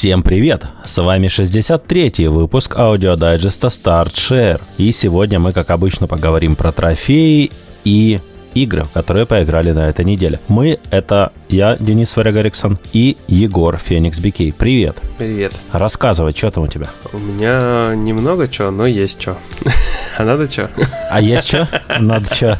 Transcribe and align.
Всем 0.00 0.22
привет! 0.22 0.64
С 0.82 0.96
вами 0.96 1.26
63-й 1.26 2.28
выпуск 2.28 2.74
аудиодайджеста 2.74 3.66
Start 3.66 4.14
Share. 4.14 4.58
И 4.78 4.92
сегодня 4.92 5.38
мы, 5.38 5.52
как 5.52 5.68
обычно, 5.68 6.06
поговорим 6.06 6.56
про 6.56 6.72
трофеи 6.72 7.50
и 7.84 8.18
игры, 8.54 8.84
в 8.84 8.92
которые 8.92 9.26
поиграли 9.26 9.72
на 9.72 9.90
этой 9.90 10.06
неделе. 10.06 10.40
Мы— 10.48 10.78
это 10.90 11.32
я, 11.50 11.76
Денис 11.78 12.16
Варягариксон, 12.16 12.78
и 12.94 13.18
Егор 13.28 13.76
Феникс 13.76 14.20
Бикей. 14.20 14.54
Привет. 14.54 14.96
Привет. 15.18 15.52
Рассказывай, 15.70 16.32
что 16.32 16.50
там 16.50 16.64
у 16.64 16.68
тебя? 16.68 16.86
У 17.12 17.18
меня 17.18 17.94
немного 17.94 18.48
чего, 18.48 18.70
но 18.70 18.86
есть 18.86 19.20
что. 19.20 19.36
А 20.16 20.24
надо 20.24 20.50
что? 20.50 20.70
А 21.10 21.20
есть 21.20 21.48
что? 21.48 21.68
Надо 22.00 22.34
что? 22.34 22.58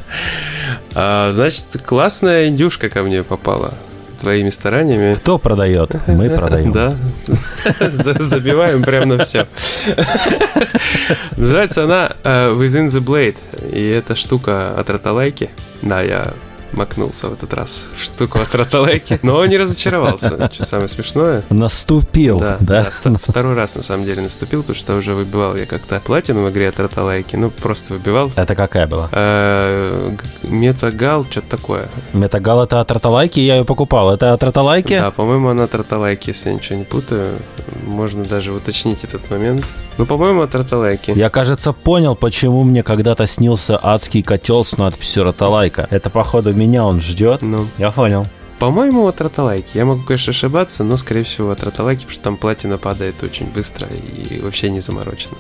А, 0.95 1.33
значит, 1.33 1.65
классная 1.87 2.49
индюшка 2.49 2.91
ко 2.91 3.03
мне 3.03 3.23
попала 3.23 3.73
твоими 4.21 4.49
стараниями. 4.51 5.15
Кто 5.15 5.39
продает? 5.39 5.95
Мы 6.07 6.31
продаем. 6.37 6.73
Да. 6.73 6.95
Забиваем 8.21 8.83
прямо 8.83 9.17
на 9.17 9.25
все. 9.25 9.47
Называется 11.37 11.85
она 11.85 12.13
uh, 12.23 12.57
Within 12.57 12.87
the 12.87 13.01
Blade. 13.01 13.37
И 13.73 13.89
эта 13.89 14.15
штука 14.15 14.75
от 14.79 14.89
Роталайки. 14.91 15.51
Да, 15.83 16.03
я 16.03 16.35
макнулся 16.73 17.29
в 17.29 17.33
этот 17.33 17.53
раз 17.55 17.89
в 17.97 18.03
штуку 18.03 18.39
от 18.39 18.55
Роталайки, 18.55 19.19
но 19.23 19.45
не 19.47 19.57
разочаровался, 19.57 20.51
что 20.53 20.65
самое 20.65 20.89
смешное. 20.89 21.43
Наступил, 21.51 22.39
да? 22.39 22.57
Да, 22.61 22.91
да 23.05 23.19
второй 23.23 23.55
раз 23.55 23.77
на 23.77 23.83
самом 23.83 24.05
деле 24.05 24.23
наступил, 24.23 24.63
потому 24.63 24.79
что 24.79 24.97
уже 24.97 25.15
выбивал 25.15 25.57
я 25.57 25.67
как-то 25.67 26.01
платину 26.01 26.45
в 26.45 26.51
игре 26.51 26.69
от 26.69 26.79
Роталайки, 26.79 27.37
ну 27.37 27.51
просто 27.51 27.95
выбивал. 27.95 28.31
Это 28.37 28.55
какая 28.55 28.87
была? 28.87 29.09
Э, 29.13 30.11
Метагал, 30.43 31.25
что-то 31.25 31.57
такое. 31.57 31.89
Метагал 32.13 32.65
это 32.65 32.81
от 32.81 32.91
Роталайки, 32.91 33.41
я 33.41 33.57
ее 33.57 33.65
покупал, 33.65 34.13
это 34.13 34.33
от 34.33 34.43
Роталайки? 34.43 34.99
Да, 34.99 35.11
по-моему, 35.11 35.49
она 35.49 35.65
от 35.65 35.75
Роталайки, 35.75 36.31
если 36.31 36.51
я 36.51 36.55
ничего 36.55 36.79
не 36.79 36.85
путаю. 36.85 37.39
Можно 37.87 38.25
даже 38.25 38.53
уточнить 38.53 39.05
этот 39.05 39.31
момент. 39.31 39.65
Ну, 39.99 40.07
по-моему, 40.07 40.43
от 40.43 40.55
Роталайки. 40.55 41.13
Я, 41.15 41.31
кажется, 41.31 41.73
понял, 41.73 42.15
почему 42.15 42.63
мне 42.63 42.83
когда-то 42.83 43.27
снился 43.27 43.79
адский 43.83 44.23
котел 44.23 44.65
с 44.65 44.77
надписью 44.79 45.25
Роталайка. 45.25 45.87
Это, 45.91 46.11
походу, 46.11 46.53
меня 46.55 46.85
он 46.85 47.01
ждет. 47.01 47.43
Ну. 47.43 47.67
Я 47.79 47.91
понял. 47.91 48.27
По-моему, 48.59 49.07
от 49.07 49.21
Роталайки. 49.21 49.79
Я 49.79 49.87
могу, 49.87 50.03
конечно, 50.05 50.33
ошибаться, 50.33 50.85
но, 50.85 50.97
скорее 50.99 51.23
всего, 51.23 51.51
от 51.51 51.63
Роталайки, 51.63 52.01
потому 52.01 52.13
что 52.13 52.25
там 52.25 52.37
платина 52.37 52.77
падает 52.77 53.23
очень 53.23 53.47
быстро 53.47 53.89
и 53.89 54.39
вообще 54.41 54.69
не 54.71 54.81
заморочено. 54.81 55.37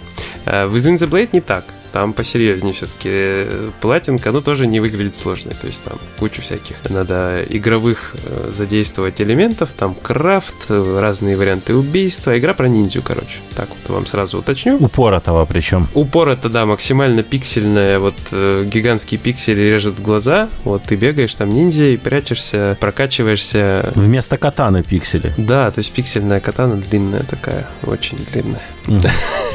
А 0.46 0.66
в 0.66 0.74
the 0.74 1.08
Blade 1.08 1.30
не 1.32 1.40
так 1.40 1.64
там 1.92 2.12
посерьезнее 2.12 2.72
все-таки. 2.72 3.70
Платинка, 3.80 4.32
ну, 4.32 4.40
тоже 4.40 4.66
не 4.66 4.80
выглядит 4.80 5.16
сложной. 5.16 5.54
То 5.54 5.66
есть 5.66 5.84
там 5.84 5.98
кучу 6.18 6.42
всяких 6.42 6.76
надо 6.88 7.44
игровых 7.48 8.14
э, 8.24 8.50
задействовать 8.50 9.20
элементов, 9.20 9.70
там 9.76 9.94
крафт, 9.94 10.70
разные 10.70 11.36
варианты 11.36 11.74
убийства. 11.74 12.38
Игра 12.38 12.54
про 12.54 12.68
ниндзю, 12.68 13.02
короче. 13.02 13.38
Так 13.54 13.68
вот 13.70 13.94
вам 13.94 14.06
сразу 14.06 14.38
уточню. 14.38 14.76
Упоротого 14.76 15.44
причем. 15.44 15.88
Упор 15.94 16.28
это, 16.28 16.48
да, 16.48 16.66
максимально 16.66 17.22
пиксельная, 17.22 17.98
вот 17.98 18.16
э, 18.32 18.64
гигантские 18.66 19.18
пиксели 19.18 19.60
режут 19.60 20.00
глаза. 20.00 20.48
Вот 20.64 20.84
ты 20.84 20.96
бегаешь 20.96 21.34
там 21.34 21.50
ниндзя 21.50 21.84
и 21.84 21.96
прячешься, 21.96 22.76
прокачиваешься. 22.80 23.92
Вместо 23.94 24.36
катаны 24.36 24.82
пиксели. 24.82 25.34
Да, 25.36 25.70
то 25.70 25.78
есть 25.78 25.92
пиксельная 25.92 26.40
катана 26.40 26.76
длинная 26.76 27.24
такая, 27.24 27.68
очень 27.84 28.18
длинная. 28.32 28.62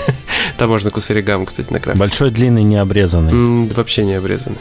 Там 0.58 0.70
можно 0.70 0.92
кусаригам, 0.92 1.46
кстати, 1.46 1.72
накрафтить. 1.72 2.00
Большой, 2.00 2.32
длинный, 2.32 2.64
не 2.64 2.78
обрезанный? 2.78 3.32
М, 3.32 3.68
вообще 3.68 4.06
не 4.06 4.14
обрезанный. 4.14 4.58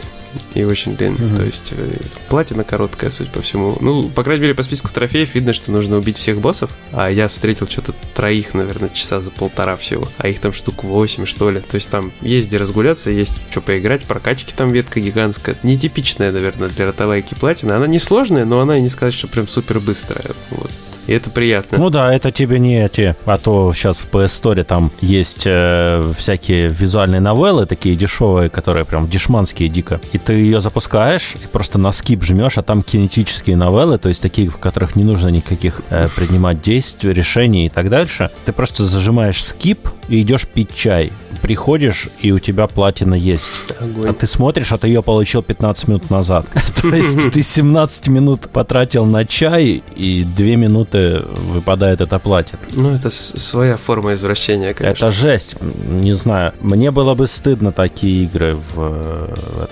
И 0.53 0.63
очень 0.63 0.97
длинный. 0.97 1.27
Угу. 1.27 1.35
То 1.37 1.43
есть 1.43 1.73
э, 1.75 1.97
платина 2.29 2.63
короткая, 2.65 3.09
суть 3.09 3.29
по 3.29 3.41
всему. 3.41 3.77
Ну, 3.79 4.09
по 4.09 4.23
крайней 4.23 4.43
мере, 4.43 4.53
по 4.53 4.63
списку 4.63 4.89
трофеев 4.91 5.33
видно, 5.33 5.53
что 5.53 5.71
нужно 5.71 5.97
убить 5.97 6.17
всех 6.17 6.39
боссов. 6.39 6.71
А 6.91 7.09
я 7.09 7.27
встретил 7.29 7.67
что-то 7.67 7.93
троих, 8.13 8.53
наверное, 8.53 8.89
часа 8.89 9.21
за 9.21 9.31
полтора 9.31 9.77
всего. 9.77 10.07
А 10.17 10.27
их 10.27 10.39
там 10.39 10.51
штук 10.51 10.83
8, 10.83 11.25
что 11.25 11.49
ли. 11.51 11.61
То 11.61 11.75
есть 11.75 11.89
там 11.89 12.11
есть 12.21 12.47
где 12.47 12.57
разгуляться, 12.57 13.09
есть 13.09 13.33
что 13.49 13.61
поиграть. 13.61 14.03
Прокачки 14.03 14.53
там 14.55 14.69
ветка 14.71 14.99
гигантская. 14.99 15.55
Нетипичная, 15.63 16.31
наверное, 16.31 16.67
для 16.69 16.87
ротовайки 16.87 17.35
платина. 17.35 17.77
Она 17.77 17.87
не 17.87 17.99
сложная, 17.99 18.43
но 18.43 18.59
она 18.59 18.77
и 18.77 18.81
не 18.81 18.89
сказать, 18.89 19.13
что 19.13 19.27
прям 19.27 19.47
супер 19.47 19.79
быстрая. 19.79 20.31
Вот 20.49 20.71
и 21.07 21.13
это 21.13 21.29
приятно. 21.29 21.77
Ну 21.77 21.89
да, 21.89 22.13
это 22.13 22.31
тебе 22.31 22.59
не 22.59 22.83
эти, 22.83 23.15
а 23.25 23.37
то 23.37 23.73
сейчас 23.73 23.99
в 23.99 24.09
PS 24.09 24.25
Store 24.25 24.63
там 24.63 24.91
есть 25.01 25.43
э, 25.45 26.03
всякие 26.17 26.69
визуальные 26.69 27.21
новеллы, 27.21 27.65
такие 27.65 27.95
дешевые, 27.95 28.49
которые 28.49 28.85
прям 28.85 29.07
дешманские 29.07 29.69
дико. 29.69 29.99
И 30.13 30.17
ты 30.17 30.33
ее 30.33 30.61
запускаешь, 30.61 31.35
и 31.43 31.47
просто 31.47 31.77
на 31.77 31.91
скип 31.91 32.23
жмешь, 32.23 32.57
а 32.57 32.63
там 32.63 32.83
кинетические 32.83 33.55
новеллы, 33.55 33.97
то 33.97 34.09
есть 34.09 34.21
такие, 34.21 34.49
в 34.49 34.57
которых 34.57 34.95
не 34.95 35.03
нужно 35.03 35.29
никаких 35.29 35.81
э, 35.89 36.07
принимать 36.15 36.61
действий, 36.61 37.13
решений 37.13 37.67
и 37.67 37.69
так 37.69 37.89
дальше. 37.89 38.29
Ты 38.45 38.51
просто 38.51 38.83
зажимаешь 38.83 39.43
скип 39.43 39.89
и 40.07 40.21
идешь 40.21 40.47
пить 40.47 40.73
чай. 40.73 41.11
Приходишь, 41.41 42.09
и 42.21 42.31
у 42.31 42.39
тебя 42.39 42.67
платина 42.67 43.15
есть. 43.15 43.51
Огонь. 43.79 44.09
А 44.09 44.13
ты 44.13 44.27
смотришь, 44.27 44.71
а 44.71 44.77
ты 44.77 44.87
ее 44.87 45.03
получил 45.03 45.43
15 45.43 45.87
минут 45.87 46.09
назад. 46.09 46.45
То 46.81 46.89
есть 46.89 47.31
ты 47.31 47.43
17 47.43 48.07
минут 48.07 48.49
потратил 48.49 49.05
на 49.05 49.25
чай, 49.25 49.83
и 49.95 50.23
2 50.23 50.45
минуты 50.55 51.21
выпадает 51.53 52.01
эта 52.01 52.19
платина. 52.19 52.59
Ну, 52.73 52.93
это 52.93 53.09
своя 53.09 53.77
форма 53.77 54.13
извращения, 54.13 54.73
конечно. 54.73 55.05
Это 55.05 55.11
жесть. 55.11 55.55
Не 55.61 56.13
знаю. 56.13 56.53
Мне 56.61 56.91
было 56.91 57.13
бы 57.15 57.27
стыдно 57.27 57.71
такие 57.71 58.23
игры 58.23 58.55
в, 58.55 58.75
в, 58.75 59.69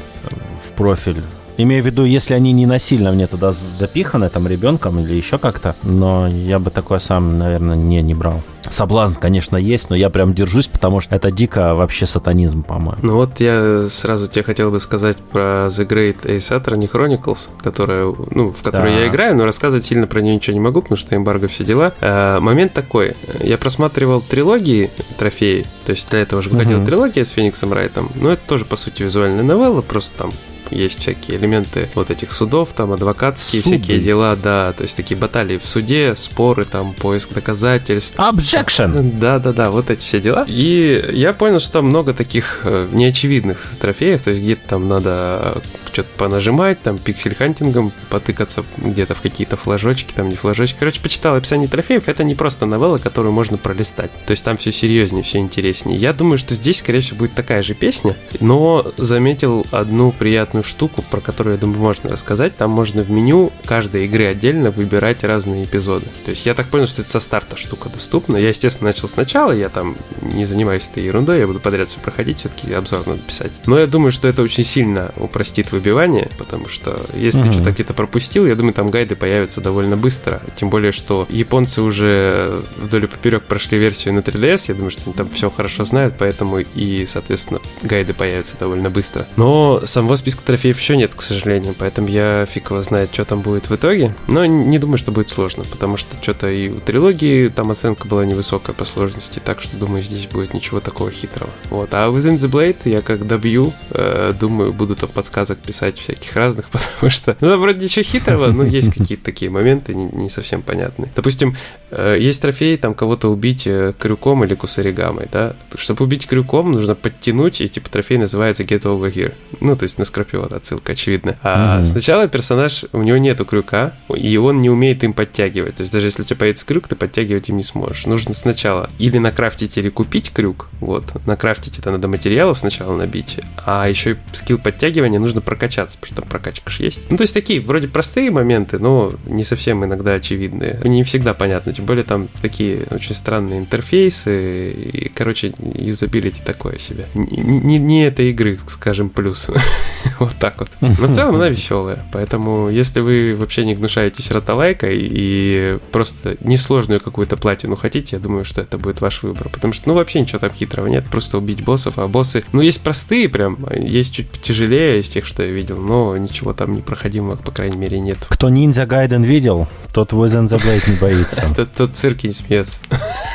в 0.61 0.71
профиль 0.75 1.21
Имею 1.57 1.83
в 1.83 1.85
виду, 1.85 2.03
если 2.03 2.33
они 2.33 2.51
не 2.51 2.65
насильно 2.65 3.11
мне 3.11 3.27
туда 3.27 3.51
запиханы, 3.51 4.29
там, 4.29 4.47
ребенком 4.47 4.99
или 4.99 5.13
еще 5.13 5.37
как-то, 5.37 5.75
но 5.83 6.27
я 6.27 6.59
бы 6.59 6.71
такое 6.71 6.99
сам, 6.99 7.37
наверное, 7.37 7.75
не, 7.75 8.01
не 8.01 8.13
брал. 8.13 8.41
Соблазн, 8.69 9.15
конечно, 9.15 9.57
есть, 9.57 9.89
но 9.89 9.95
я 9.95 10.09
прям 10.09 10.33
держусь, 10.33 10.67
потому 10.67 11.01
что 11.01 11.13
это 11.13 11.31
дико 11.31 11.75
вообще 11.75 12.05
сатанизм, 12.05 12.63
по-моему. 12.63 12.99
Ну 13.01 13.15
вот 13.15 13.39
я 13.39 13.87
сразу 13.89 14.27
тебе 14.27 14.43
хотел 14.43 14.71
бы 14.71 14.79
сказать 14.79 15.17
про 15.17 15.67
The 15.67 15.87
Great 15.87 16.21
Ace 16.23 16.59
Attorney 16.59 16.89
Chronicles, 16.89 17.49
которая, 17.61 18.13
ну, 18.31 18.51
в 18.51 18.61
которую 18.63 18.93
да. 18.93 19.01
я 19.01 19.07
играю, 19.09 19.35
но 19.35 19.45
рассказывать 19.45 19.85
сильно 19.85 20.07
про 20.07 20.21
нее 20.21 20.35
ничего 20.35 20.53
не 20.53 20.59
могу, 20.59 20.81
потому 20.81 20.97
что 20.97 21.15
эмбарго 21.15 21.47
все 21.47 21.63
дела. 21.63 21.93
А, 22.01 22.39
момент 22.39 22.73
такой, 22.73 23.15
я 23.41 23.57
просматривал 23.57 24.21
трилогии 24.21 24.89
трофеи, 25.17 25.65
то 25.85 25.91
есть 25.91 26.09
для 26.09 26.19
этого 26.21 26.41
же 26.41 26.49
выходила 26.49 26.79
угу. 26.79 26.87
трилогия 26.87 27.25
с 27.25 27.29
Фениксом 27.31 27.73
Райтом, 27.73 28.11
но 28.15 28.31
это 28.31 28.41
тоже, 28.47 28.65
по 28.65 28.75
сути, 28.75 29.03
визуальная 29.03 29.43
новелла, 29.43 29.81
просто 29.81 30.17
там 30.17 30.31
есть 30.73 30.99
всякие 30.99 31.37
элементы 31.37 31.89
вот 31.95 32.09
этих 32.09 32.31
судов, 32.31 32.73
там 32.73 32.91
адвокатские 32.91 33.61
Суды. 33.61 33.77
всякие 33.77 33.99
дела, 33.99 34.35
да, 34.35 34.73
то 34.73 34.83
есть 34.83 34.95
такие 34.95 35.17
баталии 35.17 35.57
в 35.57 35.67
суде, 35.67 36.13
споры, 36.15 36.65
там 36.65 36.93
поиск 36.93 37.33
доказательств. 37.33 38.19
Objection! 38.19 39.19
Да-да-да, 39.19 39.69
вот 39.69 39.89
эти 39.89 40.01
все 40.01 40.19
дела. 40.19 40.45
И 40.47 41.03
я 41.13 41.33
понял, 41.33 41.59
что 41.59 41.73
там 41.73 41.85
много 41.85 42.13
таких 42.13 42.61
э, 42.63 42.87
неочевидных 42.91 43.71
трофеев, 43.79 44.21
то 44.21 44.31
есть 44.31 44.41
где-то 44.41 44.67
там 44.67 44.87
надо 44.87 45.61
что-то 45.93 46.09
понажимать, 46.17 46.81
там 46.81 46.97
пиксель-хантингом 46.97 47.91
потыкаться 48.09 48.65
где-то 48.77 49.15
в 49.15 49.21
какие-то 49.21 49.55
флажочки, 49.57 50.13
там 50.13 50.29
не 50.29 50.35
флажочки. 50.35 50.77
Короче, 50.79 51.01
почитал 51.01 51.35
описание 51.35 51.67
трофеев, 51.67 52.07
это 52.07 52.23
не 52.23 52.35
просто 52.35 52.65
новелла, 52.65 52.97
которую 52.97 53.33
можно 53.33 53.57
пролистать. 53.57 54.11
То 54.25 54.31
есть 54.31 54.43
там 54.43 54.57
все 54.57 54.71
серьезнее, 54.71 55.23
все 55.23 55.37
интереснее. 55.37 55.97
Я 55.97 56.13
думаю, 56.13 56.37
что 56.37 56.55
здесь, 56.55 56.79
скорее 56.79 57.01
всего, 57.01 57.19
будет 57.19 57.33
такая 57.33 57.61
же 57.61 57.73
песня, 57.73 58.15
но 58.39 58.91
заметил 58.97 59.65
одну 59.71 60.11
приятную 60.11 60.63
штуку, 60.63 61.03
про 61.09 61.21
которую, 61.21 61.55
я 61.55 61.59
думаю, 61.59 61.79
можно 61.79 62.09
рассказать. 62.09 62.55
Там 62.57 62.71
можно 62.71 63.03
в 63.03 63.11
меню 63.11 63.51
каждой 63.65 64.05
игры 64.05 64.25
отдельно 64.25 64.71
выбирать 64.71 65.23
разные 65.23 65.63
эпизоды. 65.63 66.05
То 66.25 66.31
есть 66.31 66.45
я 66.45 66.53
так 66.53 66.67
понял, 66.67 66.87
что 66.87 67.01
это 67.01 67.11
со 67.11 67.19
старта 67.19 67.57
штука 67.57 67.89
доступна. 67.89 68.37
Я, 68.37 68.49
естественно, 68.49 68.89
начал 68.89 69.07
сначала, 69.07 69.51
я 69.51 69.69
там 69.69 69.95
не 70.21 70.45
занимаюсь 70.45 70.87
этой 70.91 71.03
ерундой, 71.03 71.39
я 71.39 71.47
буду 71.47 71.59
подряд 71.59 71.89
все 71.89 71.99
проходить, 71.99 72.39
все-таки 72.39 72.73
обзор 72.73 73.05
надо 73.05 73.19
писать. 73.19 73.51
Но 73.65 73.77
я 73.77 73.87
думаю, 73.87 74.11
что 74.11 74.27
это 74.27 74.41
очень 74.41 74.63
сильно 74.63 75.11
упростит 75.17 75.71
выбивание, 75.83 76.29
потому 76.37 76.69
что 76.69 76.99
если 77.13 77.43
mm-hmm. 77.43 77.51
что-то 77.51 77.71
где-то 77.71 77.93
пропустил, 77.93 78.45
я 78.45 78.55
думаю, 78.55 78.73
там 78.73 78.89
гайды 78.89 79.15
появятся 79.15 79.59
довольно 79.59 79.97
быстро. 79.97 80.41
Тем 80.55 80.69
более, 80.69 80.93
что 80.93 81.27
японцы 81.29 81.81
уже 81.81 82.61
вдоль 82.77 83.03
и 83.03 83.07
поперек 83.07 83.43
прошли 83.43 83.77
версию 83.77 84.13
на 84.13 84.19
3DS, 84.19 84.65
я 84.69 84.75
думаю, 84.75 84.91
что 84.91 85.01
они 85.05 85.13
там 85.13 85.29
все 85.29 85.49
хорошо 85.49 85.83
знают, 85.83 86.15
поэтому 86.17 86.59
и, 86.59 87.05
соответственно, 87.05 87.59
гайды 87.81 88.13
появятся 88.13 88.55
довольно 88.57 88.89
быстро. 88.89 89.27
Но 89.35 89.81
самого 89.83 90.15
списка 90.15 90.41
трофеев 90.45 90.79
еще 90.79 90.95
нет, 90.95 91.13
к 91.15 91.21
сожалению, 91.21 91.75
поэтому 91.77 92.07
я 92.07 92.45
фиг 92.49 92.69
его 92.69 92.81
знает, 92.81 93.09
что 93.11 93.25
там 93.25 93.41
будет 93.41 93.69
в 93.69 93.75
итоге. 93.75 94.15
Но 94.27 94.45
не 94.45 94.79
думаю, 94.79 94.97
что 94.97 95.11
будет 95.11 95.29
сложно, 95.29 95.65
потому 95.69 95.97
что 95.97 96.15
что-то 96.21 96.49
и 96.49 96.69
у 96.69 96.79
трилогии 96.79 97.49
там 97.49 97.71
оценка 97.71 98.07
была 98.07 98.25
невысокая 98.25 98.73
по 98.73 98.85
сложности, 98.85 99.41
так 99.43 99.61
что 99.61 99.75
думаю, 99.75 100.01
здесь 100.01 100.27
будет 100.27 100.53
ничего 100.53 100.79
такого 100.79 101.11
хитрого. 101.11 101.51
Вот. 101.69 101.93
А 101.93 102.07
Within 102.09 102.37
the 102.37 102.49
Blade 102.49 102.77
я 102.85 103.01
как 103.01 103.27
добью, 103.27 103.73
э, 103.91 104.33
думаю, 104.39 104.71
буду 104.71 104.95
там 104.95 105.09
подсказок 105.09 105.57
писать 105.57 105.72
написать 105.73 105.97
всяких 105.99 106.35
разных, 106.35 106.65
потому 106.71 107.09
что, 107.09 107.35
ну, 107.41 107.57
вроде 107.57 107.85
ничего 107.85 108.03
хитрого, 108.03 108.47
но 108.47 108.63
есть 108.63 108.93
какие-то 108.97 109.23
такие 109.25 109.49
моменты 109.49 109.93
не, 109.93 110.05
не 110.05 110.29
совсем 110.29 110.61
понятные. 110.61 111.11
Допустим, 111.15 111.55
э, 111.91 112.17
есть 112.19 112.41
трофей, 112.41 112.77
там 112.77 112.93
кого-то 112.93 113.29
убить 113.29 113.63
э, 113.65 113.93
крюком 113.97 114.43
или 114.43 114.53
кусаригамой, 114.53 115.27
да? 115.31 115.55
Чтобы 115.75 116.05
убить 116.05 116.27
крюком, 116.27 116.71
нужно 116.71 116.95
подтянуть, 116.95 117.61
и 117.61 117.67
типа 117.67 117.89
трофей 117.89 118.17
называется 118.17 118.63
Get 118.63 118.83
Over 118.83 119.13
Here. 119.13 119.33
Ну, 119.61 119.75
то 119.75 119.83
есть 119.83 119.97
на 119.97 120.05
Скорпион 120.05 120.53
отсылка, 120.53 120.93
очевидно. 120.93 121.37
А 121.43 121.79
mm-hmm. 121.79 121.85
сначала 121.85 122.27
персонаж, 122.27 122.85
у 122.93 123.01
него 123.01 123.17
нету 123.17 123.45
крюка, 123.45 123.93
и 124.15 124.37
он 124.37 124.59
не 124.59 124.69
умеет 124.69 125.03
им 125.03 125.13
подтягивать. 125.13 125.75
То 125.75 125.81
есть 125.81 125.93
даже 125.93 126.07
если 126.07 126.21
у 126.21 126.25
тебя 126.25 126.37
появится 126.37 126.65
крюк, 126.65 126.87
ты 126.87 126.95
подтягивать 126.95 127.49
им 127.49 127.57
не 127.57 127.63
сможешь. 127.63 128.05
Нужно 128.05 128.33
сначала 128.33 128.89
или 128.99 129.17
накрафтить, 129.17 129.77
или 129.77 129.89
купить 129.89 130.31
крюк, 130.31 130.69
вот, 130.79 131.25
накрафтить 131.25 131.79
это 131.79 131.91
надо 131.91 132.07
материалов 132.07 132.59
сначала 132.59 132.95
набить, 132.95 133.39
а 133.65 133.87
еще 133.87 134.13
и 134.13 134.17
скилл 134.33 134.57
подтягивания 134.57 135.19
нужно 135.19 135.41
прокачаться, 135.63 135.97
потому 135.97 136.07
что 136.07 136.21
там 136.21 136.29
прокачка 136.29 136.69
же 136.69 136.83
есть. 136.83 137.09
Ну, 137.09 137.17
то 137.17 137.23
есть 137.23 137.33
такие 137.33 137.61
вроде 137.61 137.87
простые 137.87 138.31
моменты, 138.31 138.79
но 138.79 139.13
не 139.25 139.43
совсем 139.43 139.83
иногда 139.85 140.13
очевидные. 140.13 140.79
Не 140.83 141.03
всегда 141.03 141.33
понятно, 141.33 141.73
тем 141.73 141.85
более 141.85 142.03
там 142.03 142.27
такие 142.41 142.85
очень 142.91 143.15
странные 143.15 143.59
интерфейсы, 143.59 144.71
и, 144.71 145.09
короче, 145.09 145.53
юзабилити 145.75 146.41
такое 146.43 146.77
себе. 146.77 147.05
Не, 147.13 147.59
не, 147.59 147.79
не 147.79 148.05
этой 148.05 148.29
игры, 148.29 148.59
скажем, 148.67 149.09
плюс. 149.09 149.49
вот 150.19 150.35
так 150.39 150.59
вот. 150.59 150.69
Но 150.81 151.07
в 151.07 151.13
целом 151.13 151.35
она 151.35 151.49
веселая, 151.49 152.05
поэтому 152.11 152.69
если 152.69 152.99
вы 152.99 153.35
вообще 153.35 153.65
не 153.65 153.75
гнушаетесь 153.75 154.31
ротолайкой 154.31 154.97
и 154.99 155.77
просто 155.91 156.37
несложную 156.41 156.99
какую-то 156.99 157.37
платину 157.37 157.75
хотите, 157.75 158.17
я 158.17 158.21
думаю, 158.21 158.43
что 158.43 158.61
это 158.61 158.77
будет 158.77 159.01
ваш 159.01 159.23
выбор, 159.23 159.49
потому 159.49 159.73
что, 159.73 159.89
ну, 159.89 159.95
вообще 159.95 160.21
ничего 160.21 160.39
там 160.39 160.51
хитрого 160.51 160.87
нет, 160.87 161.05
просто 161.09 161.37
убить 161.37 161.63
боссов, 161.63 161.97
а 161.97 162.07
боссы, 162.07 162.43
ну, 162.51 162.61
есть 162.61 162.81
простые 162.81 163.29
прям, 163.29 163.65
есть 163.81 164.15
чуть 164.15 164.31
тяжелее 164.41 164.99
из 164.99 165.09
тех, 165.09 165.25
что 165.25 165.43
я 165.43 165.52
видел, 165.53 165.77
но 165.77 166.17
ничего 166.17 166.53
там 166.53 166.75
непроходимого, 166.75 167.35
по 167.35 167.51
крайней 167.51 167.77
мере, 167.77 167.99
нет. 167.99 168.17
Кто 168.27 168.49
Ниндзя 168.49 168.85
Гайден 168.85 169.23
видел, 169.23 169.67
тот 169.93 170.13
Within 170.13 170.45
the 170.45 170.57
Blade 170.57 170.89
не 170.89 170.97
боится. 170.97 171.43
Тот, 171.55 171.71
тот 171.71 171.95
цирк 171.95 172.23
не 172.23 172.31
смеется. 172.31 172.79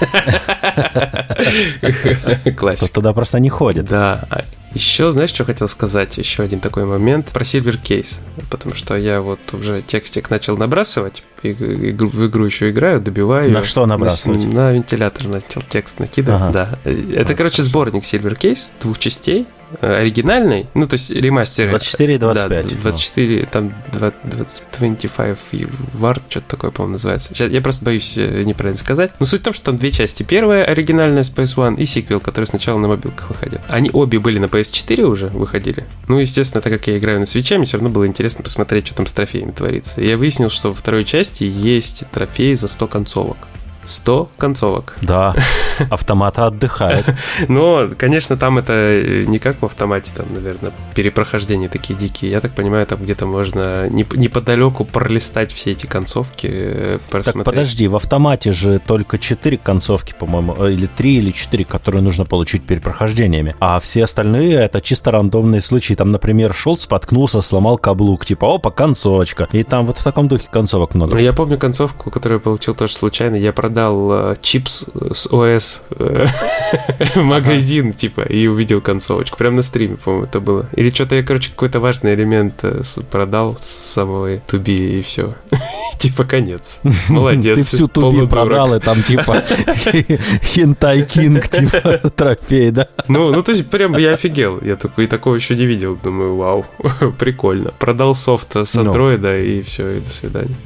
Классика. 2.56 2.86
Тот 2.86 2.92
туда 2.92 3.12
просто 3.12 3.40
не 3.40 3.48
ходит. 3.48 3.86
Да. 3.86 4.26
А 4.30 4.44
еще, 4.74 5.10
знаешь, 5.12 5.30
что 5.30 5.44
хотел 5.44 5.68
сказать? 5.68 6.18
Еще 6.18 6.42
один 6.42 6.60
такой 6.60 6.84
момент 6.84 7.30
про 7.32 7.42
Silver 7.42 7.80
Case. 7.80 8.20
Потому 8.50 8.74
что 8.74 8.96
я 8.96 9.22
вот 9.22 9.40
уже 9.52 9.82
текстик 9.82 10.30
начал 10.30 10.56
набрасывать, 10.56 11.22
в 11.42 12.26
игру 12.26 12.44
еще 12.44 12.70
играю, 12.70 13.00
добиваю. 13.00 13.50
На 13.50 13.64
что 13.64 13.86
набрасывать? 13.86 14.46
На, 14.46 14.52
на 14.52 14.72
вентилятор 14.72 15.28
начал 15.28 15.62
текст 15.68 16.00
накидывать, 16.00 16.40
ага. 16.40 16.78
да. 16.84 16.90
Это, 17.14 17.34
короче, 17.34 17.62
сборник 17.62 18.02
Silver 18.02 18.38
Case 18.38 18.72
двух 18.80 18.98
частей. 18.98 19.46
Э, 19.80 19.96
оригинальный, 20.00 20.66
ну, 20.74 20.86
то 20.86 20.94
есть 20.94 21.10
ремастер. 21.10 21.68
24 21.68 22.14
и 22.14 22.18
25. 22.18 22.68
Да, 22.68 22.74
24, 22.82 23.46
там 23.46 23.74
20, 23.92 24.14
25 24.24 25.04
Ward, 25.04 26.22
что-то 26.28 26.46
такое, 26.48 26.70
по-моему, 26.70 26.92
называется. 26.92 27.34
Сейчас, 27.34 27.50
я 27.50 27.60
просто 27.60 27.84
боюсь 27.84 28.14
э, 28.16 28.44
неправильно 28.44 28.78
сказать. 28.78 29.12
Но 29.20 29.26
суть 29.26 29.42
в 29.42 29.44
том, 29.44 29.52
что 29.52 29.66
там 29.66 29.78
две 29.78 29.92
части. 29.92 30.22
Первая 30.22 30.64
оригинальная 30.64 31.22
с 31.22 31.30
PS1 31.30 31.76
и 31.76 31.84
сиквел, 31.84 32.20
который 32.20 32.46
сначала 32.46 32.78
на 32.78 32.88
мобилках 32.88 33.28
выходил. 33.28 33.60
Они 33.68 33.90
обе 33.92 34.18
были 34.18 34.38
на 34.38 34.46
PS4 34.46 35.02
уже 35.02 35.26
выходили. 35.26 35.86
Ну, 36.08 36.18
естественно, 36.18 36.62
так 36.62 36.72
как 36.72 36.86
я 36.86 36.96
играю 36.96 37.20
на 37.20 37.26
свече, 37.26 37.56
мне 37.56 37.66
все 37.66 37.76
равно 37.76 37.90
было 37.90 38.06
интересно 38.06 38.42
посмотреть, 38.42 38.86
что 38.86 38.96
там 38.96 39.06
с 39.06 39.12
трофеями 39.12 39.50
творится. 39.50 40.00
И 40.00 40.08
я 40.08 40.16
выяснил, 40.16 40.48
что 40.48 40.70
во 40.70 40.74
второй 40.74 41.04
части 41.28 41.44
есть 41.44 42.04
трофей 42.10 42.54
за 42.54 42.68
100 42.68 42.88
концовок. 42.88 43.36
100 43.88 44.28
концовок. 44.36 44.96
Да, 45.02 45.34
автомата 45.90 46.46
отдыхает. 46.46 47.06
Но, 47.48 47.88
конечно, 47.96 48.36
там 48.36 48.58
это 48.58 49.24
не 49.26 49.38
как 49.38 49.62
в 49.62 49.64
автомате, 49.64 50.10
там, 50.14 50.26
наверное, 50.30 50.72
перепрохождения 50.94 51.68
такие 51.68 51.98
дикие. 51.98 52.30
Я 52.30 52.40
так 52.40 52.54
понимаю, 52.54 52.86
там 52.86 53.02
где-то 53.02 53.26
можно 53.26 53.88
неподалеку 53.88 54.84
пролистать 54.84 55.52
все 55.52 55.72
эти 55.72 55.86
концовки, 55.86 56.48
э, 56.50 56.98
просмотреть. 57.10 57.44
Так 57.44 57.44
подожди, 57.44 57.88
в 57.88 57.96
автомате 57.96 58.52
же 58.52 58.78
только 58.78 59.18
4 59.18 59.56
концовки, 59.56 60.14
по-моему, 60.18 60.54
э, 60.58 60.72
или 60.72 60.86
3 60.86 61.16
или 61.16 61.30
4, 61.30 61.64
которые 61.64 62.02
нужно 62.02 62.26
получить 62.26 62.64
перепрохождениями. 62.64 63.54
А 63.58 63.80
все 63.80 64.04
остальные 64.04 64.54
это 64.54 64.80
чисто 64.80 65.10
рандомные 65.10 65.62
случаи. 65.62 65.94
Там, 65.94 66.12
например, 66.12 66.52
шел, 66.52 66.76
споткнулся, 66.76 67.40
сломал 67.40 67.78
каблук, 67.78 68.26
типа, 68.26 68.56
опа, 68.56 68.70
концовочка. 68.70 69.48
И 69.52 69.62
там 69.62 69.86
вот 69.86 69.98
в 69.98 70.04
таком 70.04 70.28
духе 70.28 70.48
концовок 70.50 70.94
много. 70.94 71.18
Я 71.18 71.32
помню 71.32 71.58
концовку, 71.58 72.10
которую 72.10 72.38
я 72.38 72.42
получил 72.42 72.74
тоже 72.74 72.92
случайно. 72.92 73.36
Я 73.36 73.52
продал 73.52 73.77
продал 73.78 74.32
э, 74.32 74.36
чипс 74.42 74.86
с 75.12 75.26
ОС 75.32 75.82
э, 75.90 76.26
магазин, 77.16 77.92
типа, 77.92 78.22
и 78.22 78.48
увидел 78.48 78.80
концовочку. 78.80 79.36
Прям 79.36 79.54
на 79.54 79.62
стриме, 79.62 79.96
по-моему, 79.96 80.26
это 80.26 80.40
было. 80.40 80.68
Или 80.74 80.90
что-то 80.90 81.14
я, 81.14 81.22
короче, 81.22 81.50
какой-то 81.50 81.78
важный 81.78 82.14
элемент 82.14 82.54
э, 82.62 82.82
продал 83.10 83.56
с 83.60 83.66
самого 83.66 84.38
туби, 84.38 84.98
и 84.98 85.02
все. 85.02 85.34
Типа 85.98 86.24
конец. 86.24 86.80
Молодец. 87.08 87.58
Ты 87.58 87.64
всю 87.64 87.88
туби 87.88 88.26
продал, 88.26 88.74
и 88.74 88.80
там 88.80 89.02
типа 89.02 89.42
хентай 90.42 91.02
кинг, 91.02 91.48
типа 91.48 92.10
трофей, 92.10 92.70
да? 92.70 92.88
Ну, 93.08 93.32
ну, 93.32 93.42
то 93.42 93.52
есть 93.52 93.68
прям 93.70 93.96
я 93.96 94.14
офигел. 94.14 94.60
Я 94.62 94.76
такой, 94.76 95.06
такого 95.06 95.34
еще 95.36 95.56
не 95.56 95.66
видел. 95.66 95.98
Думаю, 96.02 96.36
вау, 96.36 96.66
прикольно. 97.18 97.72
Продал 97.78 98.14
софт 98.14 98.56
с 98.56 98.74
ну. 98.74 98.82
андроида, 98.82 99.38
и 99.38 99.62
все, 99.62 99.96
и 99.96 100.00
до 100.00 100.10
свидания. 100.10 100.56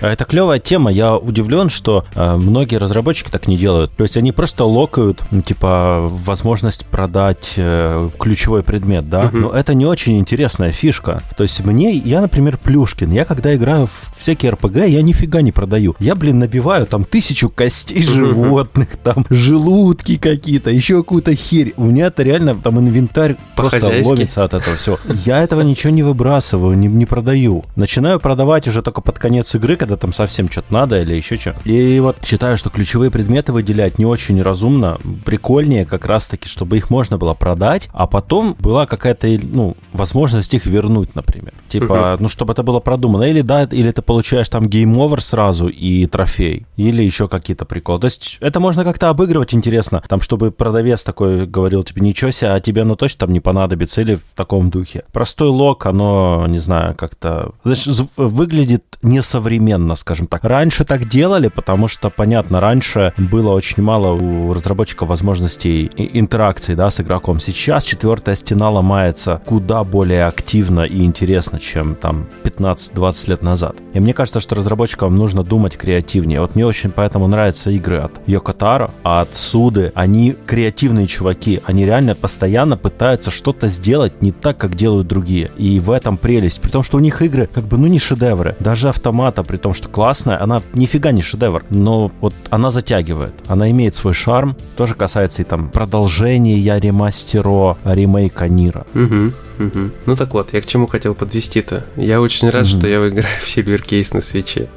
А 0.00 0.08
это 0.08 0.24
клевая 0.24 0.58
тема. 0.58 0.90
Я 0.90 1.16
удивлен, 1.16 1.70
что 1.70 2.04
э, 2.14 2.36
многие 2.36 2.76
разработчики 2.76 3.30
так 3.30 3.48
не 3.48 3.56
делают. 3.56 3.92
То 3.96 4.02
есть 4.02 4.16
они 4.16 4.32
просто 4.32 4.64
локают, 4.64 5.22
типа, 5.44 6.06
возможность 6.10 6.86
продать 6.86 7.54
э, 7.56 8.08
ключевой 8.18 8.62
предмет, 8.62 9.08
да. 9.08 9.30
Но 9.32 9.50
это 9.50 9.74
не 9.74 9.86
очень 9.86 10.18
интересная 10.18 10.72
фишка. 10.72 11.22
То 11.36 11.42
есть 11.42 11.64
мне, 11.64 11.92
я, 11.92 12.20
например, 12.20 12.58
Плюшкин. 12.58 13.10
Я 13.10 13.24
когда 13.24 13.54
играю 13.54 13.86
в 13.86 14.12
всякие 14.16 14.52
РПГ, 14.52 14.86
я 14.86 15.02
нифига 15.02 15.42
не 15.42 15.52
продаю. 15.52 15.96
Я, 15.98 16.14
блин, 16.14 16.38
набиваю 16.38 16.86
там 16.86 17.04
тысячу 17.04 17.48
костей 17.48 18.02
животных, 18.02 18.96
там 19.02 19.24
желудки 19.30 20.16
какие-то, 20.16 20.70
еще 20.70 20.98
какую-то 20.98 21.34
херь. 21.34 21.74
У 21.76 21.84
меня 21.84 22.06
это 22.06 22.22
реально 22.22 22.54
там 22.54 22.78
инвентарь 22.78 23.36
просто 23.54 24.02
ломится 24.04 24.44
от 24.44 24.54
этого 24.54 24.76
всего. 24.76 24.98
Я 25.24 25.42
этого 25.42 25.62
ничего 25.62 25.92
не 25.92 26.02
выбрасываю, 26.02 26.76
не, 26.76 26.88
не 26.88 27.06
продаю. 27.06 27.64
Начинаю 27.76 28.20
продавать 28.20 28.68
уже 28.68 28.82
только 28.82 29.00
под 29.00 29.18
конец 29.18 29.45
конец 29.46 29.54
игры, 29.54 29.76
когда 29.76 29.96
там 29.96 30.12
совсем 30.12 30.50
что-то 30.50 30.72
надо 30.72 31.02
или 31.02 31.14
еще 31.14 31.36
что. 31.36 31.54
И 31.64 32.00
вот 32.00 32.16
считаю, 32.24 32.56
что 32.56 32.70
ключевые 32.70 33.10
предметы 33.10 33.52
выделять 33.52 33.98
не 33.98 34.06
очень 34.06 34.42
разумно. 34.42 34.98
Прикольнее 35.24 35.84
как 35.84 36.06
раз-таки, 36.06 36.48
чтобы 36.48 36.76
их 36.76 36.90
можно 36.90 37.18
было 37.18 37.34
продать, 37.34 37.88
а 37.92 38.06
потом 38.06 38.56
была 38.58 38.86
какая-то, 38.86 39.26
ну, 39.42 39.76
возможность 39.92 40.54
их 40.54 40.66
вернуть, 40.66 41.14
например. 41.14 41.52
Типа, 41.68 42.14
угу. 42.14 42.22
ну, 42.24 42.28
чтобы 42.28 42.52
это 42.52 42.62
было 42.62 42.80
продумано. 42.80 43.24
Или 43.24 43.42
да, 43.42 43.64
или 43.64 43.90
ты 43.90 44.02
получаешь 44.02 44.48
там 44.48 44.66
game 44.66 44.93
over 44.93 45.20
сразу 45.20 45.68
и 45.68 46.06
трофей, 46.06 46.66
или 46.76 47.02
еще 47.02 47.28
какие-то 47.28 47.64
приколы. 47.64 48.00
То 48.00 48.06
есть 48.06 48.38
это 48.40 48.60
можно 48.60 48.84
как-то 48.84 49.08
обыгрывать 49.08 49.54
интересно, 49.54 50.02
там, 50.08 50.20
чтобы 50.20 50.50
продавец 50.50 51.04
такой 51.04 51.46
говорил, 51.46 51.82
типа, 51.82 52.00
ничего 52.00 52.30
себе, 52.30 52.50
а 52.50 52.60
тебе 52.60 52.82
оно 52.82 52.96
точно 52.96 53.20
там 53.20 53.32
не 53.32 53.40
понадобится, 53.40 54.00
или 54.00 54.16
в 54.16 54.34
таком 54.34 54.70
духе. 54.70 55.04
Простой 55.12 55.48
лог, 55.48 55.86
оно, 55.86 56.44
не 56.48 56.58
знаю, 56.58 56.94
как-то... 56.94 57.52
Знаешь, 57.62 57.86
выглядит 58.16 58.84
не 59.02 59.22
современно, 59.36 59.96
скажем 59.96 60.28
так. 60.28 60.44
Раньше 60.44 60.86
так 60.86 61.04
делали, 61.08 61.48
потому 61.48 61.88
что, 61.88 62.08
понятно, 62.08 62.58
раньше 62.58 63.12
было 63.18 63.50
очень 63.50 63.82
мало 63.82 64.12
у 64.12 64.54
разработчиков 64.54 65.10
возможностей 65.10 65.90
интеракции 65.94 66.74
да, 66.74 66.88
с 66.88 67.02
игроком. 67.02 67.38
Сейчас 67.38 67.84
четвертая 67.84 68.34
стена 68.34 68.70
ломается 68.70 69.42
куда 69.44 69.84
более 69.84 70.24
активно 70.24 70.80
и 70.80 71.04
интересно, 71.04 71.58
чем 71.58 71.96
там 71.96 72.26
15-20 72.44 73.30
лет 73.30 73.42
назад. 73.42 73.76
И 73.92 74.00
мне 74.00 74.14
кажется, 74.14 74.40
что 74.40 74.54
разработчикам 74.54 75.14
нужно 75.14 75.44
думать 75.44 75.76
креативнее. 75.76 76.40
Вот 76.40 76.54
мне 76.54 76.64
очень 76.64 76.90
поэтому 76.90 77.26
нравятся 77.26 77.70
игры 77.70 77.98
от 77.98 78.12
Йокотаро, 78.26 78.90
от 79.02 79.34
Суды. 79.36 79.92
Они 79.94 80.34
креативные 80.46 81.06
чуваки. 81.06 81.60
Они 81.66 81.84
реально 81.84 82.14
постоянно 82.14 82.78
пытаются 82.78 83.30
что-то 83.30 83.68
сделать 83.68 84.22
не 84.22 84.32
так, 84.32 84.56
как 84.56 84.76
делают 84.76 85.08
другие. 85.08 85.50
И 85.58 85.78
в 85.78 85.90
этом 85.90 86.16
прелесть. 86.16 86.62
При 86.62 86.70
том, 86.70 86.82
что 86.82 86.96
у 86.96 87.00
них 87.00 87.20
игры 87.20 87.50
как 87.52 87.64
бы, 87.64 87.76
ну, 87.76 87.86
не 87.86 87.98
шедевры. 87.98 88.56
Даже 88.60 88.88
автомат 88.88 89.15
автомата, 89.16 89.42
при 89.42 89.56
том, 89.56 89.74
что 89.74 89.88
классная, 89.88 90.42
она 90.42 90.62
нифига 90.74 91.12
не 91.12 91.22
шедевр, 91.22 91.64
но 91.70 92.12
вот 92.20 92.34
она 92.50 92.70
затягивает, 92.70 93.32
она 93.48 93.70
имеет 93.70 93.94
свой 93.94 94.14
шарм, 94.14 94.56
тоже 94.76 94.94
касается 94.94 95.42
и 95.42 95.44
там 95.44 95.70
продолжения 95.70 96.78
ремастеро, 96.78 97.76
ремейка 97.84 98.48
Нира. 98.48 98.86
Угу. 98.94 99.64
Угу. 99.64 99.90
Ну 100.06 100.16
так 100.16 100.34
вот, 100.34 100.52
я 100.52 100.60
к 100.60 100.66
чему 100.66 100.86
хотел 100.86 101.14
подвести-то? 101.14 101.84
Я 101.96 102.20
очень 102.20 102.50
рад, 102.50 102.64
угу. 102.64 102.78
что 102.78 102.86
я 102.86 102.96
играю 103.08 103.26
в 103.40 103.46
Silver 103.46 103.82
Case 103.82 104.14
на 104.14 104.20
свече. 104.20 104.68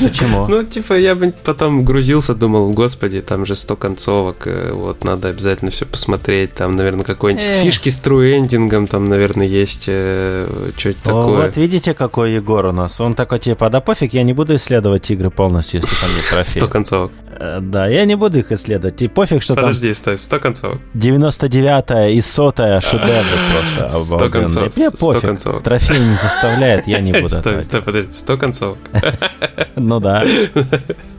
Почему? 0.00 0.46
Ну, 0.48 0.62
типа, 0.62 0.94
я 0.94 1.14
бы 1.14 1.32
потом 1.44 1.84
грузился, 1.84 2.34
думал, 2.34 2.70
господи, 2.72 3.20
там 3.22 3.46
же 3.46 3.54
100 3.54 3.76
концовок, 3.76 4.46
э, 4.46 4.72
вот, 4.72 5.04
надо 5.04 5.28
обязательно 5.28 5.70
все 5.70 5.86
посмотреть, 5.86 6.54
там, 6.54 6.76
наверное, 6.76 7.04
какой-нибудь 7.04 7.44
фишки 7.62 7.88
с 7.88 7.98
тру-эндингом, 7.98 8.86
там, 8.86 9.08
наверное, 9.08 9.46
есть 9.46 9.84
э, 9.86 10.46
что-то 10.76 10.98
такое. 11.04 11.46
Вот 11.46 11.56
видите, 11.56 11.94
какой 11.94 12.32
Егор 12.32 12.66
у 12.66 12.72
нас, 12.72 13.00
он 13.00 13.14
такой, 13.14 13.38
типа, 13.38 13.70
да 13.70 13.80
пофиг, 13.80 14.12
я 14.12 14.22
не 14.22 14.32
буду 14.32 14.56
исследовать 14.56 15.10
игры 15.10 15.30
полностью, 15.30 15.80
если 15.80 15.94
там 15.96 16.10
нет 16.14 16.24
трофеев. 16.30 16.64
100 16.64 16.68
концовок. 16.68 17.12
Э, 17.38 17.58
Да, 17.60 17.86
я 17.86 18.04
не 18.04 18.16
буду 18.16 18.38
их 18.40 18.52
исследовать. 18.52 19.00
И 19.02 19.08
пофиг, 19.08 19.42
что 19.42 19.54
Подожди, 19.54 19.92
стой, 19.94 20.18
100 20.18 20.38
концовок. 20.40 20.78
там 20.92 21.00
99-я 21.00 22.08
и 22.10 22.20
100 22.20 22.52
шедевры 22.80 23.24
просто 23.52 23.88
Сто 23.88 24.14
обалденные. 24.16 24.30
концов- 24.30 24.76
Мне 24.76 24.90
пофиг. 24.90 25.20
концовок. 25.22 25.62
Трофей 25.62 25.98
не 26.00 26.16
заставляет, 26.16 26.86
я 26.86 27.00
не 27.00 27.12
буду. 27.20 27.28
Стой, 27.28 27.62
стой, 27.62 27.82
подожди, 27.82 28.10
100 28.12 28.36
концовок. 28.38 28.78
Ну 29.76 30.00
да. 30.00 30.22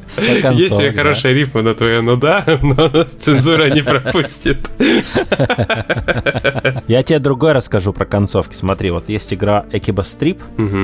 100 0.07 0.41
концов, 0.41 0.59
Есть 0.59 0.71
у 0.73 0.77
тебя 0.77 0.91
да. 0.91 0.97
хорошая 0.97 1.33
рифма 1.33 1.61
на 1.61 1.73
твое 1.73 2.01
«ну 2.01 2.15
да», 2.15 2.43
но 2.61 3.03
цензура 3.03 3.69
не 3.69 3.81
пропустит. 3.81 4.69
Я 6.87 7.03
тебе 7.03 7.19
другой 7.19 7.53
расскажу 7.53 7.93
про 7.93 8.05
концовки. 8.05 8.55
Смотри, 8.55 8.91
вот 8.91 9.09
есть 9.09 9.33
игра 9.33 9.65
Экиба 9.71 10.01
Стрип. 10.01 10.41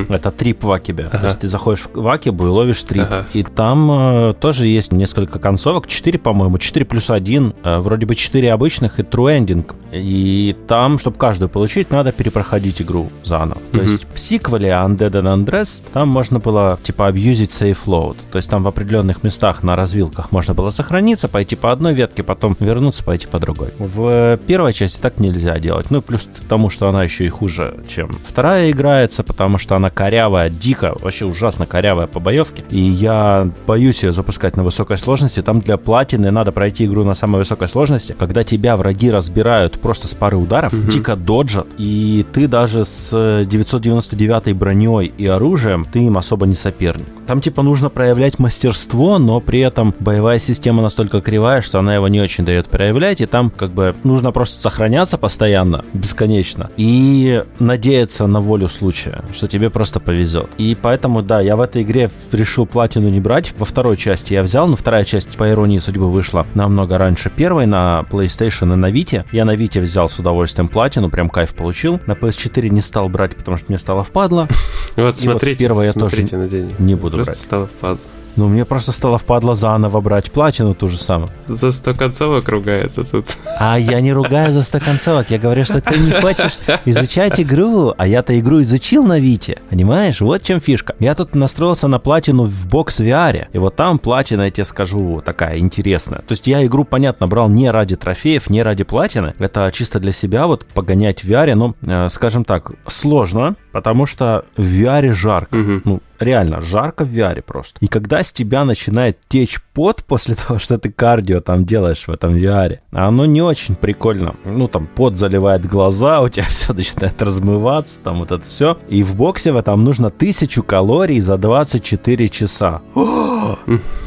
Это 0.09 0.31
трип 0.31 0.63
в 0.63 0.71
Акибе. 0.71 1.05
То 1.05 1.25
есть 1.25 1.39
ты 1.39 1.47
заходишь 1.47 1.83
в 1.93 2.07
Акибу 2.07 2.45
и 2.45 2.49
ловишь 2.49 2.83
трип. 2.83 3.03
Ага. 3.03 3.25
И 3.33 3.43
там 3.43 3.89
э, 3.91 4.33
тоже 4.39 4.67
есть 4.67 4.91
несколько 4.91 5.39
концовок. 5.39 5.87
4, 5.87 6.19
по-моему. 6.19 6.57
4 6.57 6.85
плюс 6.85 7.09
1. 7.09 7.53
э, 7.63 7.79
вроде 7.79 8.05
бы 8.05 8.15
4 8.15 8.51
обычных 8.51 8.99
и 8.99 9.03
true 9.03 9.39
ending. 9.39 9.65
И 9.91 10.55
там, 10.67 10.99
чтобы 10.99 11.17
каждую 11.17 11.49
получить, 11.49 11.91
надо 11.91 12.11
перепроходить 12.11 12.81
игру 12.81 13.09
заново. 13.23 13.61
То 13.71 13.81
есть 13.81 14.05
в 14.13 14.19
сиквеле 14.19 14.69
Undead 14.69 15.11
and 15.11 15.45
Undressed 15.45 15.83
там 15.93 16.09
можно 16.09 16.39
было 16.39 16.79
типа 16.81 17.07
абьюзить 17.07 17.51
safe 17.51 17.77
load. 17.85 18.17
То 18.31 18.37
есть 18.37 18.49
там 18.49 18.63
в 18.63 18.67
определенных 19.11 19.23
местах 19.23 19.63
на 19.63 19.75
развилках 19.75 20.31
можно 20.31 20.53
было 20.53 20.69
сохраниться, 20.69 21.27
пойти 21.27 21.55
по 21.55 21.71
одной 21.71 21.93
ветке, 21.93 22.23
потом 22.23 22.55
вернуться, 22.59 23.03
пойти 23.03 23.27
по 23.27 23.39
другой. 23.39 23.69
В 23.77 24.39
первой 24.47 24.73
части 24.73 24.99
так 24.99 25.19
нельзя 25.19 25.59
делать. 25.59 25.91
Ну, 25.91 26.01
плюс 26.01 26.23
к 26.23 26.47
тому, 26.47 26.69
что 26.69 26.87
она 26.87 27.03
еще 27.03 27.25
и 27.25 27.29
хуже, 27.29 27.79
чем 27.87 28.09
вторая 28.25 28.71
играется, 28.71 29.23
потому 29.23 29.57
что 29.57 29.75
она 29.75 29.89
корявая, 29.89 30.49
дико, 30.49 30.95
вообще 30.99 31.25
ужасно 31.25 31.65
корявая 31.65 32.07
по 32.07 32.19
боевке. 32.19 32.63
И 32.69 32.79
я 32.79 33.47
боюсь 33.67 34.03
ее 34.03 34.13
запускать 34.13 34.57
на 34.57 34.63
высокой 34.63 34.97
сложности. 34.97 35.41
Там 35.41 35.59
для 35.59 35.77
платины 35.77 36.31
надо 36.31 36.51
пройти 36.51 36.85
игру 36.85 37.03
на 37.03 37.13
самой 37.13 37.39
высокой 37.39 37.67
сложности, 37.67 38.15
когда 38.17 38.43
тебя 38.43 38.77
враги 38.77 39.11
разбирают 39.11 39.79
просто 39.79 40.07
с 40.07 40.13
пары 40.13 40.37
ударов, 40.37 40.73
дико 40.89 41.15
доджат, 41.15 41.67
и 41.77 42.25
ты 42.33 42.47
даже 42.47 42.85
с 42.85 43.43
999 43.45 44.55
броней 44.55 45.13
и 45.17 45.25
оружием, 45.27 45.85
ты 45.85 45.99
им 45.99 46.17
особо 46.17 46.45
не 46.45 46.55
соперник. 46.55 47.07
Там 47.27 47.41
типа 47.41 47.61
нужно 47.63 47.89
проявлять 47.89 48.39
мастерство, 48.39 49.00
но 49.01 49.39
при 49.39 49.59
этом 49.59 49.95
боевая 49.99 50.37
система 50.37 50.81
настолько 50.81 51.21
кривая, 51.21 51.61
что 51.61 51.79
она 51.79 51.95
его 51.95 52.07
не 52.07 52.21
очень 52.21 52.45
дает 52.45 52.67
проявлять, 52.67 53.21
и 53.21 53.25
там 53.25 53.49
как 53.49 53.71
бы 53.71 53.95
нужно 54.03 54.31
просто 54.31 54.61
сохраняться 54.61 55.17
постоянно, 55.17 55.83
бесконечно, 55.93 56.69
и 56.77 57.43
надеяться 57.59 58.27
на 58.27 58.39
волю 58.39 58.67
случая, 58.69 59.23
что 59.33 59.47
тебе 59.47 59.69
просто 59.69 59.99
повезет. 59.99 60.49
И 60.57 60.77
поэтому, 60.79 61.23
да, 61.23 61.41
я 61.41 61.55
в 61.55 61.61
этой 61.61 61.81
игре 61.81 62.09
решил 62.31 62.65
платину 62.65 63.09
не 63.09 63.19
брать. 63.19 63.53
Во 63.57 63.65
второй 63.65 63.97
части 63.97 64.33
я 64.33 64.43
взял, 64.43 64.67
но 64.67 64.75
вторая 64.75 65.03
часть, 65.03 65.37
по 65.37 65.49
иронии 65.49 65.79
судьбы, 65.79 66.09
вышла 66.09 66.45
намного 66.53 66.97
раньше 66.97 67.29
первой 67.29 67.65
на 67.65 68.05
PlayStation 68.09 68.73
и 68.73 68.75
на 68.75 68.91
Vita. 68.91 69.25
Я 69.31 69.45
на 69.45 69.55
Vita 69.55 69.79
взял 69.79 70.09
с 70.09 70.19
удовольствием 70.19 70.67
платину, 70.67 71.09
прям 71.09 71.29
кайф 71.29 71.55
получил. 71.55 71.99
На 72.05 72.13
PS4 72.13 72.69
не 72.69 72.81
стал 72.81 73.09
брать, 73.09 73.35
потому 73.35 73.57
что 73.57 73.65
мне 73.69 73.79
стало 73.79 74.03
впадло. 74.03 74.47
Вот 74.91 74.97
И 74.97 75.01
вот 75.01 75.17
смотрите, 75.17 75.59
первое 75.59 75.87
я 75.87 75.93
тоже 75.93 76.27
смотрите 76.27 76.67
не 76.79 76.95
буду 76.95 77.17
брать. 77.17 77.37
стало 77.37 77.67
впад. 77.67 77.97
Ну, 78.35 78.47
мне 78.47 78.65
просто 78.65 78.91
стало 78.91 79.17
впадло 79.17 79.55
заново 79.55 80.01
брать 80.01 80.31
платину 80.31 80.73
ту 80.73 80.87
же 80.87 80.97
самую. 80.97 81.29
За 81.47 81.71
100 81.71 81.95
концовок 81.95 82.47
ругает, 82.49 82.97
а 82.97 83.03
тут... 83.03 83.37
А 83.59 83.77
я 83.77 83.99
не 84.01 84.13
ругаю 84.13 84.53
за 84.53 84.63
100 84.63 84.79
концовок. 84.79 85.31
Я 85.31 85.37
говорю, 85.37 85.65
что 85.65 85.81
ты 85.81 85.97
не 85.97 86.11
хочешь 86.11 86.57
изучать 86.85 87.39
игру. 87.39 87.93
А 87.97 88.07
я-то 88.07 88.39
игру 88.39 88.61
изучил 88.61 89.03
на 89.03 89.19
Вите. 89.19 89.57
Понимаешь? 89.69 90.21
Вот 90.21 90.41
чем 90.41 90.59
фишка. 90.59 90.95
Я 90.99 91.15
тут 91.15 91.35
настроился 91.35 91.87
на 91.87 91.99
платину 91.99 92.43
в 92.43 92.67
бокс 92.67 93.01
VR. 93.01 93.47
И 93.53 93.57
вот 93.57 93.75
там 93.75 93.99
платина, 93.99 94.43
я 94.43 94.49
тебе 94.49 94.65
скажу, 94.65 95.21
такая 95.25 95.57
интересная. 95.57 96.19
То 96.19 96.31
есть 96.31 96.47
я 96.47 96.65
игру, 96.65 96.85
понятно, 96.85 97.27
брал 97.27 97.49
не 97.49 97.69
ради 97.69 97.95
трофеев, 97.95 98.49
не 98.49 98.63
ради 98.63 98.83
платины. 98.83 99.33
Это 99.39 99.69
чисто 99.73 99.99
для 99.99 100.11
себя 100.11 100.47
вот 100.47 100.65
погонять 100.65 101.23
в 101.23 101.29
VR. 101.29 101.53
Ну, 101.55 101.75
э, 101.81 102.07
скажем 102.09 102.45
так, 102.45 102.71
сложно, 102.87 103.55
потому 103.71 104.05
что 104.05 104.45
в 104.57 104.61
VR 104.61 105.13
жарко. 105.13 105.57
Мгм. 105.57 105.81
Ну, 105.85 106.01
реально, 106.19 106.61
жарко 106.61 107.05
в 107.05 107.09
VR 107.09 107.41
просто. 107.41 107.77
И 107.79 107.87
когда 107.87 108.23
с 108.23 108.31
тебя 108.31 108.65
начинает 108.65 109.17
течь 109.27 109.61
пот 109.73 110.03
после 110.03 110.35
того, 110.47 110.59
что 110.59 110.77
ты 110.77 110.91
кардио 110.91 111.39
там 111.39 111.65
делаешь 111.65 112.07
в 112.07 112.11
этом 112.11 112.35
VR, 112.35 112.79
оно 112.91 113.25
не 113.25 113.41
очень 113.41 113.75
прикольно. 113.75 114.35
Ну, 114.45 114.67
там 114.67 114.87
пот 114.87 115.17
заливает 115.17 115.65
глаза, 115.65 116.21
у 116.23 116.29
тебя 116.29 116.45
все 116.45 116.73
начинает 116.73 117.21
размываться, 117.21 117.99
там 118.03 118.19
вот 118.19 118.31
это 118.31 118.43
все. 118.43 118.77
И 118.89 119.03
в 119.03 119.15
боксе 119.15 119.51
в 119.51 119.57
этом 119.57 119.83
нужно 119.83 120.09
тысячу 120.09 120.63
калорий 120.63 121.19
за 121.19 121.37
24 121.37 122.29
часа. 122.29 122.81
О, 122.95 123.57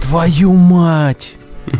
твою 0.03 0.53
мать! 0.53 1.35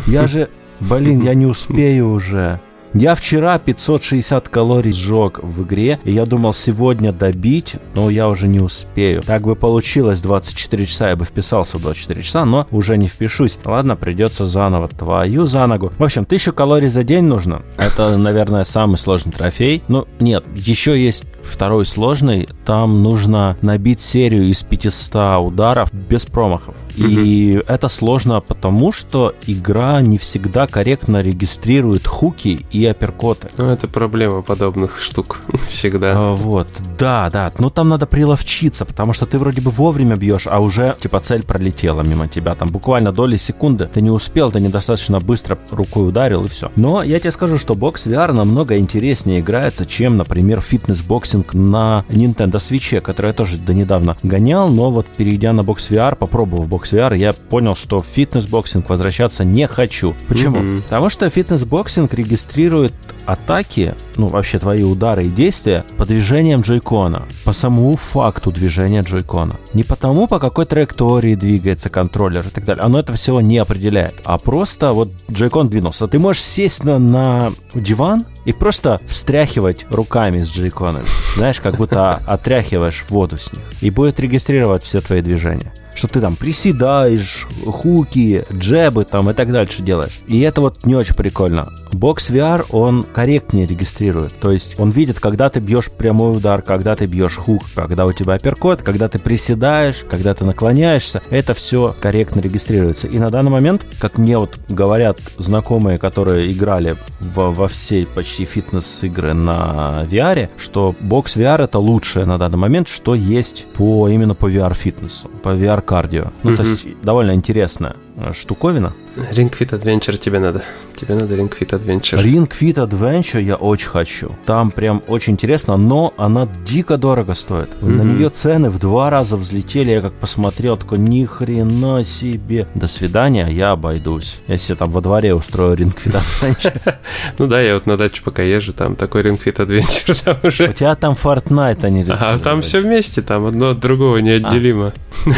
Я 0.07 0.27
же, 0.27 0.49
блин, 0.79 1.21
я 1.21 1.33
не 1.33 1.45
успею 1.55 2.11
уже. 2.11 2.59
Я 2.97 3.13
вчера 3.13 3.59
560 3.59 4.47
калорий 4.47 4.93
сжег 4.93 5.41
в 5.43 5.63
игре, 5.63 5.99
и 6.05 6.13
я 6.13 6.25
думал 6.25 6.53
сегодня 6.53 7.11
добить, 7.11 7.75
но 7.93 8.09
я 8.09 8.29
уже 8.29 8.47
не 8.47 8.61
успею. 8.61 9.21
Так 9.21 9.41
бы 9.41 9.57
получилось 9.57 10.21
24 10.21 10.85
часа, 10.85 11.09
я 11.09 11.17
бы 11.17 11.25
вписался 11.25 11.77
в 11.77 11.81
24 11.81 12.21
часа, 12.21 12.45
но 12.45 12.65
уже 12.71 12.97
не 12.97 13.09
впишусь. 13.09 13.57
Ладно, 13.65 13.97
придется 13.97 14.45
заново 14.45 14.87
твою 14.87 15.45
за 15.45 15.67
ногу. 15.67 15.91
В 15.97 16.03
общем, 16.05 16.21
1000 16.21 16.53
калорий 16.53 16.87
за 16.87 17.03
день 17.03 17.25
нужно. 17.25 17.63
Это, 17.75 18.15
наверное, 18.15 18.63
самый 18.63 18.95
сложный 18.95 19.33
трофей. 19.33 19.83
Ну, 19.89 20.07
нет, 20.21 20.45
еще 20.55 20.97
есть 20.97 21.25
второй 21.45 21.85
сложный. 21.85 22.47
Там 22.65 23.03
нужно 23.03 23.57
набить 23.61 24.01
серию 24.01 24.43
из 24.45 24.63
500 24.63 25.45
ударов 25.45 25.93
без 25.93 26.25
промахов. 26.25 26.75
И 26.95 27.61
это 27.67 27.89
сложно 27.89 28.39
потому, 28.41 28.91
что 28.91 29.35
игра 29.45 30.01
не 30.01 30.17
всегда 30.17 30.65
корректно 30.67 31.21
регистрирует 31.21 32.07
хуки 32.07 32.65
и 32.71 32.85
апперкоты. 32.85 33.49
Ну, 33.57 33.65
это 33.65 33.87
проблема 33.87 34.41
подобных 34.41 35.01
штук 35.01 35.41
всегда. 35.69 36.13
А, 36.15 36.33
Вот, 36.33 36.67
да, 36.97 37.29
да. 37.31 37.51
Но 37.57 37.69
там 37.69 37.89
надо 37.89 38.05
приловчиться, 38.07 38.85
потому 38.85 39.13
что 39.13 39.25
ты 39.25 39.37
вроде 39.37 39.61
бы 39.61 39.71
вовремя 39.71 40.15
бьешь, 40.15 40.47
а 40.47 40.59
уже 40.59 40.95
типа 40.99 41.19
цель 41.19 41.43
пролетела 41.43 42.01
мимо 42.01 42.27
тебя. 42.27 42.55
Там 42.55 42.69
буквально 42.69 43.11
доли 43.11 43.35
секунды. 43.37 43.89
Ты 43.93 44.01
не 44.01 44.11
успел, 44.11 44.51
ты 44.51 44.59
недостаточно 44.61 45.19
быстро 45.19 45.57
рукой 45.71 46.07
ударил 46.07 46.45
и 46.45 46.47
все. 46.47 46.71
Но 46.75 47.03
я 47.03 47.19
тебе 47.19 47.31
скажу, 47.31 47.57
что 47.57 47.75
BoxVR 47.75 48.31
намного 48.31 48.77
интереснее 48.77 49.41
играется, 49.41 49.85
чем, 49.85 50.15
например, 50.17 50.61
Fitness 50.61 51.00
Boxing 51.00 51.34
на 51.53 52.05
Nintendo 52.09 52.57
Switch, 52.57 52.99
который 53.01 53.27
я 53.27 53.33
тоже 53.33 53.57
до 53.57 53.73
недавно 53.73 54.17
гонял, 54.23 54.69
но 54.69 54.91
вот 54.91 55.05
перейдя 55.05 55.53
на 55.53 55.63
BoxVR, 55.63 56.15
попробовав 56.15 56.67
BoxVR, 56.67 57.17
я 57.17 57.33
понял, 57.33 57.75
что 57.75 58.01
в 58.01 58.05
Fitness 58.05 58.50
Boxing 58.50 58.89
возвращаться 58.89 59.43
не 59.43 59.67
хочу. 59.67 60.13
Почему? 60.27 60.57
Мгм. 60.57 60.83
Потому 60.83 61.09
что 61.09 61.29
Fitness 61.29 61.74
Boxing 61.74 62.13
регистрирует 62.13 62.93
атаки, 63.25 63.95
ну 64.15 64.27
вообще 64.27 64.59
твои 64.59 64.83
удары 64.83 65.25
и 65.25 65.29
действия 65.29 65.85
по 65.97 66.05
движениям 66.05 66.61
джойкона, 66.61 67.23
по 67.43 67.53
самому 67.53 67.95
факту 67.95 68.51
движения 68.51 69.01
джойкона. 69.01 69.55
Не 69.73 69.83
потому, 69.83 70.27
по 70.27 70.39
какой 70.39 70.65
траектории 70.65 71.35
двигается 71.35 71.89
контроллер 71.89 72.45
и 72.47 72.49
так 72.49 72.65
далее. 72.65 72.83
Оно 72.83 72.99
это 72.99 73.13
всего 73.13 73.41
не 73.41 73.57
определяет. 73.57 74.15
А 74.23 74.37
просто 74.37 74.93
вот 74.93 75.09
джойкон 75.31 75.69
двинулся. 75.69 76.07
Ты 76.07 76.19
можешь 76.19 76.43
сесть 76.43 76.83
на, 76.83 76.99
на 76.99 77.53
диван 77.73 78.25
и 78.45 78.53
просто 78.53 78.99
встряхивать 79.07 79.85
руками 79.89 80.41
с 80.41 80.49
джойконами. 80.49 81.05
Знаешь, 81.35 81.59
как 81.59 81.75
будто 81.75 82.15
отряхиваешь 82.25 83.05
воду 83.09 83.37
с 83.37 83.51
них. 83.53 83.63
И 83.81 83.89
будет 83.89 84.19
регистрировать 84.19 84.83
все 84.83 85.01
твои 85.01 85.21
движения 85.21 85.73
что 85.95 86.07
ты 86.09 86.21
там 86.21 86.35
приседаешь, 86.35 87.47
хуки, 87.65 88.45
джебы 88.53 89.05
там 89.05 89.29
и 89.29 89.33
так 89.33 89.51
дальше 89.51 89.81
делаешь. 89.81 90.19
И 90.27 90.41
это 90.41 90.61
вот 90.61 90.85
не 90.85 90.95
очень 90.95 91.15
прикольно. 91.15 91.73
Бокс 91.95 92.29
VR, 92.29 92.65
он 92.71 93.03
корректнее 93.03 93.65
регистрирует. 93.65 94.33
То 94.39 94.51
есть 94.51 94.77
он 94.79 94.89
видит, 94.89 95.19
когда 95.19 95.49
ты 95.49 95.59
бьешь 95.61 95.89
прямой 95.89 96.35
удар, 96.37 96.61
когда 96.61 96.95
ты 96.95 97.05
бьешь 97.05 97.37
хук, 97.37 97.63
когда 97.73 98.05
у 98.05 98.11
тебя 98.11 98.33
апперкот, 98.33 98.81
когда 98.83 99.07
ты 99.07 99.17
приседаешь, 99.17 100.05
когда 100.09 100.33
ты 100.33 100.43
наклоняешься. 100.45 101.21
Это 101.29 101.53
все 101.53 101.95
корректно 101.99 102.41
регистрируется. 102.41 103.07
И 103.07 103.17
на 103.17 103.29
данный 103.29 103.51
момент, 103.51 103.85
как 103.99 104.17
мне 104.17 104.37
вот 104.37 104.59
говорят 104.67 105.19
знакомые, 105.37 105.97
которые 105.97 106.51
играли 106.51 106.97
во, 107.21 107.51
во 107.51 107.67
все 107.69 108.05
почти 108.05 108.43
фитнес-игры 108.45 109.33
на 109.33 110.05
VR, 110.09 110.49
что 110.57 110.95
бокс 110.99 111.37
VR 111.37 111.63
это 111.63 111.79
лучшее 111.79 112.25
на 112.25 112.37
данный 112.37 112.57
момент, 112.57 112.87
что 112.89 113.15
есть 113.15 113.67
по 113.73 114.09
именно 114.09 114.35
по 114.35 114.49
VR-фитнесу, 114.49 115.29
по 115.41 115.49
VR-кардио. 115.49 116.31
Ну, 116.43 116.55
то 116.57 116.63
Мгм. 116.63 116.71
есть 116.71 117.01
довольно 117.01 117.31
интересная 117.31 117.91
э, 117.91 118.04
штуковина. 118.31 118.93
Ring 119.33 119.49
Fit 119.57 119.69
Adventure 119.71 120.17
тебе 120.17 120.39
надо. 120.39 120.61
Тебе 120.93 121.15
надо 121.15 121.35
Ring 121.35 121.49
Fit 121.57 121.69
Adventure. 121.69 122.21
Ring 122.21 122.49
Fit 122.49 122.75
Adventure 122.75 123.41
я 123.41 123.55
очень 123.55 123.87
хочу. 123.87 124.35
Там 124.45 124.71
прям 124.71 125.01
очень 125.07 125.33
интересно, 125.33 125.77
но 125.77 126.13
она 126.17 126.47
дико 126.65 126.97
дорого 126.97 127.33
стоит. 127.33 127.69
На 127.81 128.03
Мгм. 128.03 128.17
нее 128.17 128.29
цены 128.29 128.69
в 128.69 128.77
два 128.77 129.09
раза 129.09 129.37
взлетели. 129.37 129.91
Я 129.91 130.01
как 130.01 130.13
посмотрел, 130.13 130.75
такой, 130.77 130.97
ни 130.99 131.23
хрена 131.25 132.03
себе. 132.03 132.67
До 132.75 132.87
свидания, 132.87 133.47
я 133.49 133.71
обойдусь. 133.71 134.37
Если 134.47 134.73
я 134.73 134.77
там 134.77 134.91
во 134.91 134.99
дворе 135.01 135.33
устрою 135.33 135.75
Ring 135.77 135.93
Fit 135.95 136.13
Adventure. 136.21 136.95
Ну 137.37 137.47
да, 137.47 137.61
я 137.61 137.73
вот 137.75 137.85
на 137.85 137.97
дачу 137.97 138.21
пока 138.23 138.43
езжу, 138.43 138.73
там 138.73 138.95
такой 138.95 139.23
Ring 139.23 139.39
Fit 139.43 139.57
Adventure 139.65 140.23
там 140.23 140.37
У 140.43 140.47
уже. 140.47 140.73
тебя 140.73 140.95
там 140.95 141.13
Fortnite, 141.21 141.79
а 141.85 141.89
не 141.89 142.03
А 142.09 142.37
там 142.39 142.61
все 142.61 142.79
вместе, 142.79 143.21
там 143.21 143.45
одно 143.45 143.69
от 143.69 143.79
другого 143.79 144.17
неотделимо. 144.17 144.93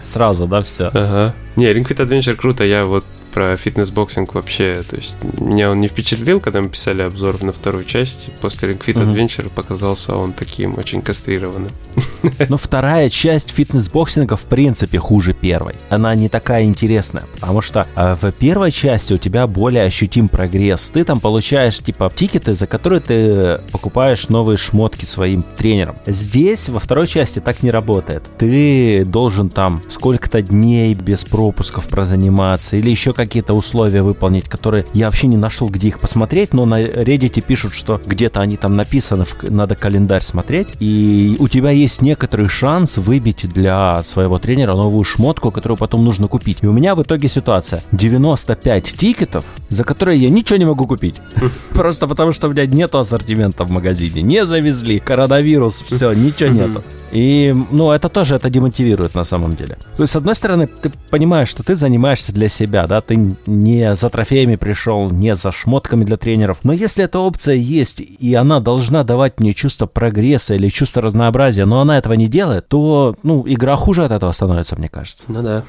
Сразу, 0.00 0.46
да, 0.46 0.62
все. 0.62 0.86
Ага. 0.92 1.34
Не, 1.56 1.66
Ring 1.72 1.84
Fit 1.86 1.96
Adventure 2.06 2.15
круто, 2.36 2.64
я 2.64 2.84
вот 2.84 3.04
про 3.36 3.54
Fitness 3.54 3.96
Boxing 3.96 4.32
вообще. 4.32 4.82
То 4.88 4.96
есть 4.96 5.14
меня 5.38 5.70
он 5.70 5.78
не 5.78 5.88
впечатлил, 5.88 6.40
когда 6.40 6.62
мы 6.62 6.70
писали 6.70 7.02
обзор 7.02 7.42
на 7.42 7.52
вторую 7.52 7.84
часть. 7.84 8.30
После 8.40 8.70
Ring 8.70 8.82
Fit. 8.82 8.94
Adventure 8.94 9.50
показался 9.54 10.16
он 10.16 10.32
таким 10.32 10.78
очень 10.78 11.02
кастрированным. 11.02 11.70
Но 12.48 12.56
вторая 12.56 13.10
часть 13.10 13.50
фитнес-боксинга 13.50 14.36
в 14.36 14.44
принципе 14.44 14.98
хуже 14.98 15.34
первой. 15.34 15.74
Она 15.90 16.14
не 16.14 16.30
такая 16.30 16.64
интересная, 16.64 17.24
потому 17.34 17.60
что 17.60 17.86
э, 17.94 18.16
в 18.18 18.32
первой 18.32 18.70
части 18.70 19.12
у 19.12 19.18
тебя 19.18 19.46
более 19.46 19.84
ощутим 19.84 20.30
прогресс. 20.30 20.88
Ты 20.88 21.04
там 21.04 21.20
получаешь 21.20 21.78
типа 21.78 22.10
тикеты, 22.14 22.54
за 22.54 22.66
которые 22.66 23.00
ты 23.00 23.60
покупаешь 23.70 24.30
новые 24.30 24.56
шмотки 24.56 25.04
своим 25.04 25.44
тренерам. 25.58 25.96
Здесь 26.06 26.70
во 26.70 26.78
второй 26.78 27.06
части 27.06 27.40
так 27.40 27.62
не 27.62 27.70
работает. 27.70 28.22
Ты 28.38 29.04
должен 29.04 29.50
там 29.50 29.82
сколько-то 29.90 30.40
дней 30.40 30.94
без 30.94 31.26
пропусков 31.26 31.84
прозаниматься 31.88 32.76
или 32.76 32.88
еще 32.88 33.12
какие-то 33.26 33.54
условия 33.54 34.02
выполнить, 34.02 34.48
которые 34.48 34.86
я 34.94 35.06
вообще 35.06 35.26
не 35.26 35.36
нашел, 35.36 35.68
где 35.68 35.88
их 35.88 36.00
посмотреть, 36.00 36.54
но 36.54 36.64
на 36.64 36.82
Reddit 36.82 37.40
пишут, 37.42 37.74
что 37.74 38.00
где-то 38.04 38.40
они 38.40 38.56
там 38.56 38.76
написаны, 38.76 39.24
надо 39.42 39.74
календарь 39.74 40.22
смотреть, 40.22 40.68
и 40.80 41.36
у 41.38 41.48
тебя 41.48 41.70
есть 41.70 42.02
некоторый 42.02 42.48
шанс 42.48 42.98
выбить 42.98 43.48
для 43.48 44.02
своего 44.02 44.38
тренера 44.38 44.74
новую 44.74 45.04
шмотку, 45.04 45.50
которую 45.50 45.76
потом 45.76 46.04
нужно 46.04 46.28
купить. 46.28 46.58
И 46.62 46.66
у 46.66 46.72
меня 46.72 46.94
в 46.94 47.02
итоге 47.02 47.28
ситуация. 47.28 47.82
95 47.92 48.84
тикетов, 48.84 49.44
за 49.68 49.84
которые 49.84 50.20
я 50.20 50.30
ничего 50.30 50.58
не 50.58 50.64
могу 50.64 50.86
купить. 50.86 51.16
Просто 51.70 52.06
потому, 52.06 52.32
что 52.32 52.48
у 52.48 52.52
меня 52.52 52.66
нету 52.66 52.98
ассортимента 52.98 53.64
в 53.64 53.70
магазине. 53.70 54.22
Не 54.22 54.46
завезли. 54.46 54.98
Коронавирус, 54.98 55.82
все, 55.82 56.12
ничего 56.12 56.50
нету. 56.50 56.82
И, 57.12 57.54
ну, 57.70 57.92
это 57.92 58.08
тоже 58.08 58.36
это 58.36 58.50
демотивирует 58.50 59.14
на 59.14 59.24
самом 59.24 59.56
деле. 59.56 59.78
То 59.96 60.02
есть, 60.02 60.12
с 60.12 60.16
одной 60.16 60.34
стороны, 60.34 60.66
ты 60.66 60.90
понимаешь, 61.10 61.48
что 61.48 61.62
ты 61.62 61.76
занимаешься 61.76 62.32
для 62.32 62.48
себя, 62.48 62.86
да, 62.86 63.00
ты 63.00 63.36
не 63.46 63.94
за 63.94 64.10
трофеями 64.10 64.56
пришел, 64.56 65.10
не 65.10 65.34
за 65.34 65.52
шмотками 65.52 66.04
для 66.04 66.16
тренеров. 66.16 66.58
Но 66.62 66.72
если 66.72 67.04
эта 67.04 67.18
опция 67.18 67.54
есть, 67.54 68.00
и 68.00 68.34
она 68.34 68.60
должна 68.60 69.04
давать 69.04 69.40
мне 69.40 69.54
чувство 69.54 69.86
прогресса 69.86 70.54
или 70.54 70.68
чувство 70.68 71.02
разнообразия, 71.02 71.64
но 71.64 71.80
она 71.80 71.98
этого 71.98 72.14
не 72.14 72.28
делает, 72.28 72.68
то, 72.68 73.16
ну, 73.22 73.44
игра 73.46 73.76
хуже 73.76 74.04
от 74.04 74.12
этого 74.12 74.32
становится, 74.32 74.76
мне 74.76 74.88
кажется. 74.88 75.24
Ну 75.28 75.42
да. 75.42 75.62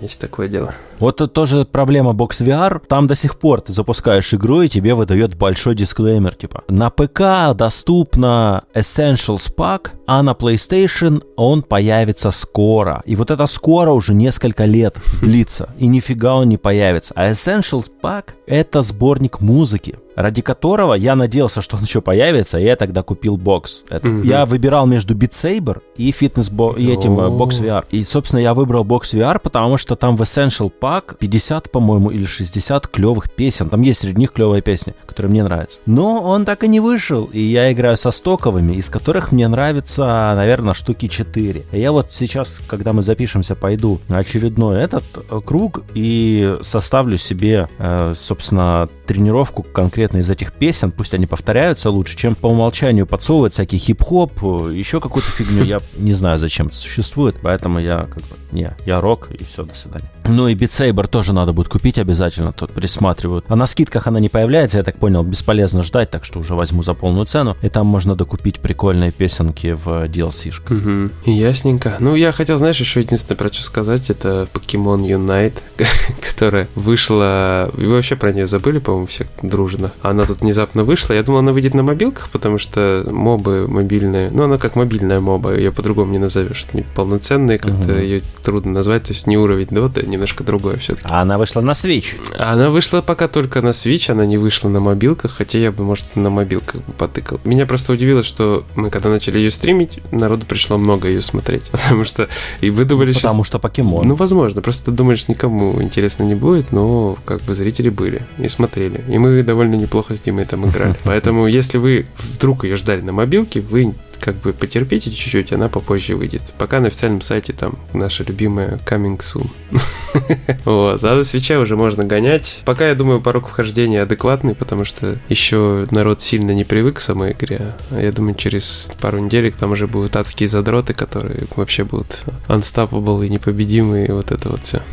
Есть 0.00 0.20
такое 0.20 0.48
дело. 0.48 0.74
Вот 0.98 1.16
тут 1.16 1.32
тоже 1.32 1.64
проблема 1.64 2.12
Box 2.12 2.44
VR. 2.44 2.80
Там 2.86 3.06
до 3.06 3.14
сих 3.14 3.38
пор 3.38 3.60
ты 3.60 3.72
запускаешь 3.72 4.32
игру, 4.34 4.62
и 4.62 4.68
тебе 4.68 4.94
выдает 4.94 5.36
большой 5.36 5.74
дисклеймер, 5.74 6.34
типа, 6.34 6.64
на 6.68 6.90
ПК 6.90 7.54
доступно 7.54 8.64
Essentials 8.74 9.52
Pack, 9.54 9.90
а 10.06 10.22
на 10.22 10.32
PlayStation 10.32 11.22
он 11.36 11.62
появится 11.62 12.30
скоро. 12.30 13.02
И 13.04 13.16
вот 13.16 13.30
это 13.30 13.46
скоро 13.46 13.90
уже 13.90 14.14
несколько 14.14 14.64
лет 14.64 14.96
длится, 15.22 15.70
и 15.78 15.86
нифига 15.86 16.34
он 16.36 16.48
не 16.48 16.58
появится. 16.58 17.14
А 17.16 17.30
Essentials 17.30 17.90
Pack— 18.02 18.30
это 18.46 18.82
сборник 18.82 19.40
музыки 19.40 19.98
ради 20.14 20.42
которого 20.42 20.94
я 20.94 21.16
надеялся, 21.16 21.62
что 21.62 21.76
он 21.76 21.82
еще 21.84 22.00
появится, 22.00 22.58
и 22.58 22.64
я 22.64 22.76
тогда 22.76 23.02
купил 23.02 23.36
бокс. 23.36 23.84
Это, 23.88 24.08
mm-hmm. 24.08 24.26
Я 24.26 24.46
выбирал 24.46 24.86
между 24.86 25.14
Beat 25.14 25.30
Saber 25.30 25.82
и 25.96 26.10
фитнес 26.12 26.50
и 26.76 26.90
этим 26.90 27.18
oh. 27.18 27.36
бокс 27.36 27.60
VR. 27.60 27.84
И, 27.90 28.04
собственно, 28.04 28.40
я 28.40 28.54
выбрал 28.54 28.84
бокс 28.84 29.14
VR, 29.14 29.38
потому 29.42 29.78
что 29.78 29.96
там 29.96 30.16
в 30.16 30.22
Essential 30.22 30.70
Pack 30.80 31.16
50, 31.18 31.70
по-моему, 31.70 32.10
или 32.10 32.24
60 32.24 32.88
клевых 32.88 33.30
песен. 33.30 33.68
Там 33.68 33.82
есть 33.82 34.00
среди 34.00 34.20
них 34.20 34.32
клевые 34.32 34.62
песни, 34.62 34.94
которые 35.06 35.30
мне 35.30 35.44
нравятся. 35.44 35.80
Но 35.86 36.22
он 36.22 36.44
так 36.44 36.64
и 36.64 36.68
не 36.68 36.80
вышел, 36.80 37.24
и 37.32 37.40
я 37.40 37.72
играю 37.72 37.96
со 37.96 38.10
стоковыми, 38.10 38.74
из 38.74 38.88
которых 38.88 39.32
мне 39.32 39.48
нравится, 39.48 40.32
наверное, 40.36 40.74
штуки 40.74 41.08
4. 41.08 41.64
Я 41.72 41.92
вот 41.92 42.12
сейчас, 42.12 42.60
когда 42.66 42.92
мы 42.92 43.02
запишемся, 43.02 43.54
пойду 43.54 44.00
на 44.08 44.18
очередной 44.18 44.80
этот 44.80 45.04
э, 45.14 45.40
круг 45.44 45.82
и 45.94 46.56
составлю 46.60 47.16
себе, 47.16 47.68
э, 47.78 48.12
собственно, 48.14 48.88
тренировку 49.06 49.62
конкретно 49.62 50.01
конкретно 50.02 50.18
из 50.18 50.30
этих 50.30 50.52
песен, 50.52 50.90
пусть 50.90 51.14
они 51.14 51.26
повторяются 51.26 51.88
лучше, 51.88 52.16
чем 52.16 52.34
по 52.34 52.48
умолчанию 52.48 53.06
подсовывать 53.06 53.52
всякий 53.52 53.78
хип-хоп, 53.78 54.32
еще 54.72 55.00
какую-то 55.00 55.30
фигню. 55.30 55.62
Я 55.62 55.80
не 55.96 56.12
знаю, 56.14 56.38
зачем 56.38 56.66
это 56.66 56.74
существует, 56.74 57.36
поэтому 57.40 57.78
я 57.78 58.08
как 58.12 58.22
бы, 58.22 58.36
не, 58.50 58.72
я 58.84 59.00
рок, 59.00 59.30
и 59.30 59.44
все, 59.44 59.62
до 59.62 59.74
свидания. 59.74 60.10
Ну 60.26 60.48
и 60.48 60.54
Saber 60.54 61.06
тоже 61.06 61.32
надо 61.32 61.52
будет 61.52 61.68
купить 61.68 61.98
обязательно, 61.98 62.52
тут 62.52 62.72
присматривают. 62.72 63.44
А 63.48 63.56
на 63.56 63.66
скидках 63.66 64.06
она 64.06 64.20
не 64.20 64.28
появляется, 64.28 64.78
я 64.78 64.84
так 64.84 64.96
понял, 64.96 65.22
бесполезно 65.22 65.82
ждать, 65.82 66.10
так 66.10 66.24
что 66.24 66.38
уже 66.38 66.54
возьму 66.54 66.82
за 66.82 66.94
полную 66.94 67.26
цену. 67.26 67.56
И 67.62 67.68
там 67.68 67.86
можно 67.86 68.14
докупить 68.14 68.60
прикольные 68.60 69.12
песенки 69.12 69.72
в 69.72 70.04
DLC. 70.06 70.52
Угу. 70.70 71.30
Ясненько. 71.30 71.96
Ну, 72.00 72.14
я 72.14 72.32
хотел, 72.32 72.58
знаешь, 72.58 72.80
еще 72.80 73.00
единственное 73.00 73.36
про 73.36 73.48
что 73.52 73.62
сказать, 73.62 74.10
это 74.10 74.48
Pokemon 74.52 75.06
Unite, 75.06 75.54
которая 76.28 76.68
вышла... 76.74 77.70
Вы 77.74 77.88
вообще 77.88 78.16
про 78.16 78.32
нее 78.32 78.46
забыли, 78.46 78.78
по-моему, 78.78 79.06
все 79.06 79.26
дружно. 79.42 79.92
Она 80.02 80.24
тут 80.24 80.40
внезапно 80.40 80.84
вышла. 80.84 81.14
Я 81.14 81.22
думал, 81.22 81.40
она 81.40 81.52
выйдет 81.52 81.74
на 81.74 81.82
мобилках, 81.82 82.28
потому 82.30 82.58
что 82.58 83.06
мобы 83.10 83.66
мобильные... 83.68 84.30
Ну, 84.30 84.44
она 84.44 84.58
как 84.58 84.76
мобильная 84.76 85.20
моба, 85.20 85.54
ее 85.54 85.72
по-другому 85.72 86.12
не 86.12 86.18
назовешь. 86.18 86.66
Не 86.72 86.82
полноценные, 86.82 87.58
как-то 87.58 87.92
угу. 87.92 88.00
ее 88.00 88.22
трудно 88.42 88.72
назвать, 88.72 89.04
то 89.04 89.12
есть 89.12 89.26
не 89.26 89.36
уровень 89.36 89.66
Dota, 89.66 90.06
немножко 90.12 90.44
другое 90.44 90.76
все-таки. 90.76 91.08
А 91.10 91.22
она 91.22 91.38
вышла 91.38 91.60
на 91.60 91.72
Switch? 91.72 92.36
Она 92.38 92.70
вышла 92.70 93.00
пока 93.00 93.28
только 93.28 93.60
на 93.62 93.70
Switch, 93.70 94.10
она 94.10 94.26
не 94.26 94.38
вышла 94.38 94.68
на 94.68 94.80
мобилках, 94.80 95.32
хотя 95.32 95.58
я 95.58 95.72
бы, 95.72 95.84
может, 95.84 96.14
на 96.14 96.30
мобилках 96.30 96.82
бы 96.82 96.92
потыкал. 96.92 97.40
Меня 97.44 97.66
просто 97.66 97.92
удивило, 97.92 98.22
что 98.22 98.64
мы 98.74 98.90
когда 98.90 99.08
начали 99.08 99.38
ее 99.38 99.50
стримить, 99.50 100.00
народу 100.12 100.46
пришло 100.46 100.78
много 100.78 101.08
ее 101.08 101.22
смотреть, 101.22 101.68
потому 101.70 102.04
что 102.04 102.28
и 102.60 102.70
вы 102.70 102.84
думали, 102.84 103.12
Потому 103.12 103.44
что 103.44 103.58
покемон. 103.58 104.06
Ну, 104.06 104.14
возможно, 104.14 104.62
просто 104.62 104.86
ты 104.86 104.90
думаешь, 104.90 105.28
никому 105.28 105.80
интересно 105.82 106.24
не 106.24 106.34
будет, 106.34 106.72
но 106.72 107.16
как 107.24 107.40
бы 107.42 107.54
зрители 107.54 107.88
были 107.88 108.22
и 108.38 108.48
смотрели. 108.48 109.04
И 109.08 109.18
мы 109.18 109.42
довольно 109.42 109.74
неплохо 109.76 110.14
с 110.14 110.20
Димой 110.20 110.44
там 110.44 110.66
играли. 110.66 110.94
Поэтому, 111.04 111.46
если 111.46 111.78
вы 111.78 112.06
вдруг 112.18 112.64
ее 112.64 112.76
ждали 112.76 113.00
на 113.00 113.12
мобилке, 113.12 113.60
вы 113.60 113.94
как 114.22 114.36
бы 114.36 114.52
потерпите 114.52 115.10
чуть-чуть, 115.10 115.52
она 115.52 115.68
попозже 115.68 116.14
выйдет. 116.14 116.42
Пока 116.56 116.78
на 116.78 116.86
официальном 116.86 117.20
сайте 117.22 117.52
там 117.52 117.76
наша 117.92 118.22
любимая 118.22 118.78
Coming 118.86 119.18
Soon. 119.18 119.50
Вот, 120.64 121.02
а 121.02 121.16
до 121.16 121.24
свеча 121.24 121.58
уже 121.58 121.76
можно 121.76 122.04
гонять. 122.04 122.60
Пока, 122.64 122.88
я 122.88 122.94
думаю, 122.94 123.20
порог 123.20 123.48
вхождения 123.48 124.02
адекватный, 124.02 124.54
потому 124.54 124.84
что 124.84 125.16
еще 125.28 125.86
народ 125.90 126.20
сильно 126.20 126.52
не 126.52 126.64
привык 126.64 126.98
к 126.98 127.00
самой 127.00 127.32
игре. 127.32 127.72
А 127.90 128.00
я 128.00 128.12
думаю, 128.12 128.34
через 128.34 128.92
пару 129.00 129.18
недель 129.18 129.52
там 129.52 129.72
уже 129.72 129.86
будут 129.88 130.14
адские 130.14 130.48
задроты, 130.48 130.94
которые 130.94 131.46
вообще 131.56 131.84
будут 131.84 132.18
unstoppable 132.48 133.26
и 133.26 133.28
непобедимые, 133.28 134.06
и 134.06 134.12
вот 134.12 134.30
это 134.30 134.48
вот 134.48 134.62
все. 134.62 134.82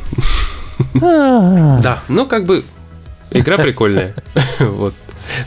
Да, 1.01 2.01
ну 2.07 2.25
как 2.25 2.45
бы 2.45 2.63
игра 3.31 3.57
прикольная. 3.57 4.15
Вот. 4.59 4.93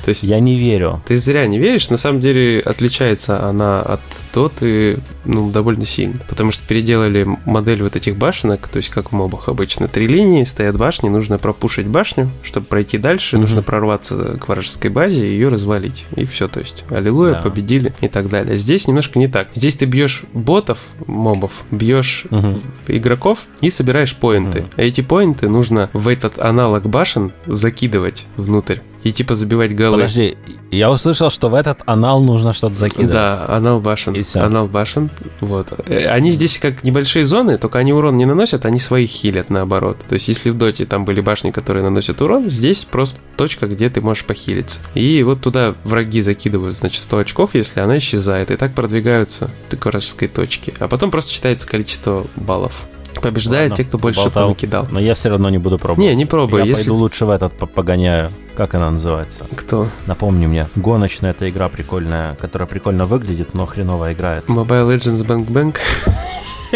То 0.04 0.08
есть 0.10 0.22
я 0.24 0.40
не 0.40 0.56
верю. 0.56 1.02
Ты 1.06 1.16
зря 1.16 1.46
не 1.46 1.58
веришь. 1.58 1.90
На 1.90 1.96
самом 1.96 2.20
деле 2.20 2.60
отличается 2.60 3.48
она 3.48 3.82
от 3.82 4.00
Доты 4.32 4.98
ну, 5.24 5.50
довольно 5.50 5.84
сильно. 5.84 6.18
Потому 6.28 6.50
что 6.50 6.66
переделали 6.66 7.26
модель 7.44 7.82
вот 7.82 7.96
этих 7.96 8.16
башенок, 8.16 8.66
то 8.68 8.78
есть 8.78 8.88
как 8.88 9.10
в 9.10 9.12
мобах 9.12 9.48
обычно. 9.48 9.88
Три 9.88 10.06
линии, 10.06 10.44
стоят 10.44 10.76
башни, 10.76 11.08
нужно 11.08 11.38
пропушить 11.38 11.86
башню, 11.86 12.30
чтобы 12.42 12.66
пройти 12.66 12.98
дальше, 12.98 13.36
угу. 13.36 13.42
нужно 13.42 13.62
прорваться 13.62 14.38
к 14.38 14.48
вражеской 14.48 14.90
базе 14.90 15.26
и 15.26 15.32
ее 15.32 15.48
развалить. 15.48 16.06
И 16.16 16.24
все, 16.24 16.48
то 16.48 16.60
есть 16.60 16.84
аллилуйя, 16.90 17.34
да. 17.34 17.42
победили 17.42 17.92
и 18.00 18.08
так 18.08 18.28
далее. 18.28 18.56
Здесь 18.56 18.88
немножко 18.88 19.18
не 19.18 19.28
так. 19.28 19.48
Здесь 19.54 19.76
ты 19.76 19.84
бьешь 19.84 20.22
ботов, 20.32 20.78
мобов, 21.06 21.62
бьешь 21.70 22.24
угу. 22.30 22.60
игроков 22.88 23.40
и 23.60 23.70
собираешь 23.70 24.16
поинты. 24.16 24.60
Угу. 24.60 24.68
А 24.76 24.82
эти 24.82 25.02
поинты 25.02 25.48
нужно 25.48 25.90
в 25.92 26.08
этот 26.08 26.38
аналог 26.38 26.88
башен 26.88 27.32
закидывать 27.46 28.26
внутрь 28.36 28.78
и 29.02 29.12
типа 29.12 29.34
забивать 29.34 29.74
голы. 29.74 29.96
Подожди, 29.96 30.36
я 30.70 30.90
услышал, 30.90 31.30
что 31.30 31.48
в 31.48 31.54
этот 31.54 31.80
анал 31.86 32.20
нужно 32.22 32.52
что-то 32.52 32.74
закидывать. 32.74 33.12
Да, 33.12 33.46
анал 33.48 33.80
башен. 33.80 34.14
И 34.14 34.22
Анал 34.34 34.68
башен. 34.68 35.10
Вот. 35.40 35.68
Э, 35.86 36.08
они 36.08 36.30
здесь 36.30 36.58
как 36.58 36.84
небольшие 36.84 37.24
зоны, 37.24 37.58
только 37.58 37.78
они 37.78 37.92
урон 37.92 38.16
не 38.16 38.24
наносят, 38.24 38.64
они 38.64 38.78
своих 38.78 39.10
хилят 39.10 39.50
наоборот. 39.50 39.98
То 40.08 40.14
есть, 40.14 40.28
если 40.28 40.50
в 40.50 40.56
доте 40.56 40.86
там 40.86 41.04
были 41.04 41.20
башни, 41.20 41.50
которые 41.50 41.82
наносят 41.82 42.20
урон, 42.20 42.48
здесь 42.48 42.84
просто 42.84 43.18
точка, 43.36 43.66
где 43.66 43.90
ты 43.90 44.00
можешь 44.00 44.24
похилиться. 44.24 44.78
И 44.94 45.22
вот 45.22 45.40
туда 45.40 45.74
враги 45.84 46.20
закидывают, 46.22 46.76
значит, 46.76 47.02
100 47.02 47.18
очков, 47.18 47.54
если 47.54 47.80
она 47.80 47.98
исчезает. 47.98 48.50
И 48.50 48.56
так 48.56 48.74
продвигаются 48.74 49.50
к 49.68 49.84
вражеской 49.84 50.28
точке. 50.28 50.72
А 50.78 50.88
потом 50.88 51.10
просто 51.10 51.32
считается 51.32 51.66
количество 51.66 52.24
баллов. 52.36 52.86
Побеждает 53.20 53.70
Ладно, 53.70 53.84
те, 53.84 53.88
кто 53.88 53.98
больше 53.98 54.20
болтал. 54.20 54.48
накидал. 54.48 54.86
Но 54.90 55.00
я 55.00 55.14
все 55.14 55.28
равно 55.28 55.50
не 55.50 55.58
буду 55.58 55.78
пробовать. 55.78 56.08
Не, 56.08 56.16
не 56.16 56.24
пробуй. 56.24 56.60
Я 56.60 56.66
если... 56.66 56.82
пойду 56.84 56.96
лучше 56.96 57.26
в 57.26 57.30
этот 57.30 57.52
погоняю. 57.52 58.30
Как 58.56 58.74
она 58.74 58.90
называется? 58.90 59.44
Кто? 59.56 59.88
Напомни 60.06 60.46
мне. 60.46 60.68
Гоночная 60.76 61.30
эта 61.30 61.48
игра 61.48 61.68
прикольная, 61.68 62.34
которая 62.34 62.66
прикольно 62.68 63.06
выглядит, 63.06 63.54
но 63.54 63.66
хреново 63.66 64.12
играется. 64.12 64.52
Mobile 64.52 64.96
Legends 64.96 65.24
Bank 65.24 65.46
Bank? 65.48 65.78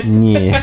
Не, 0.05 0.55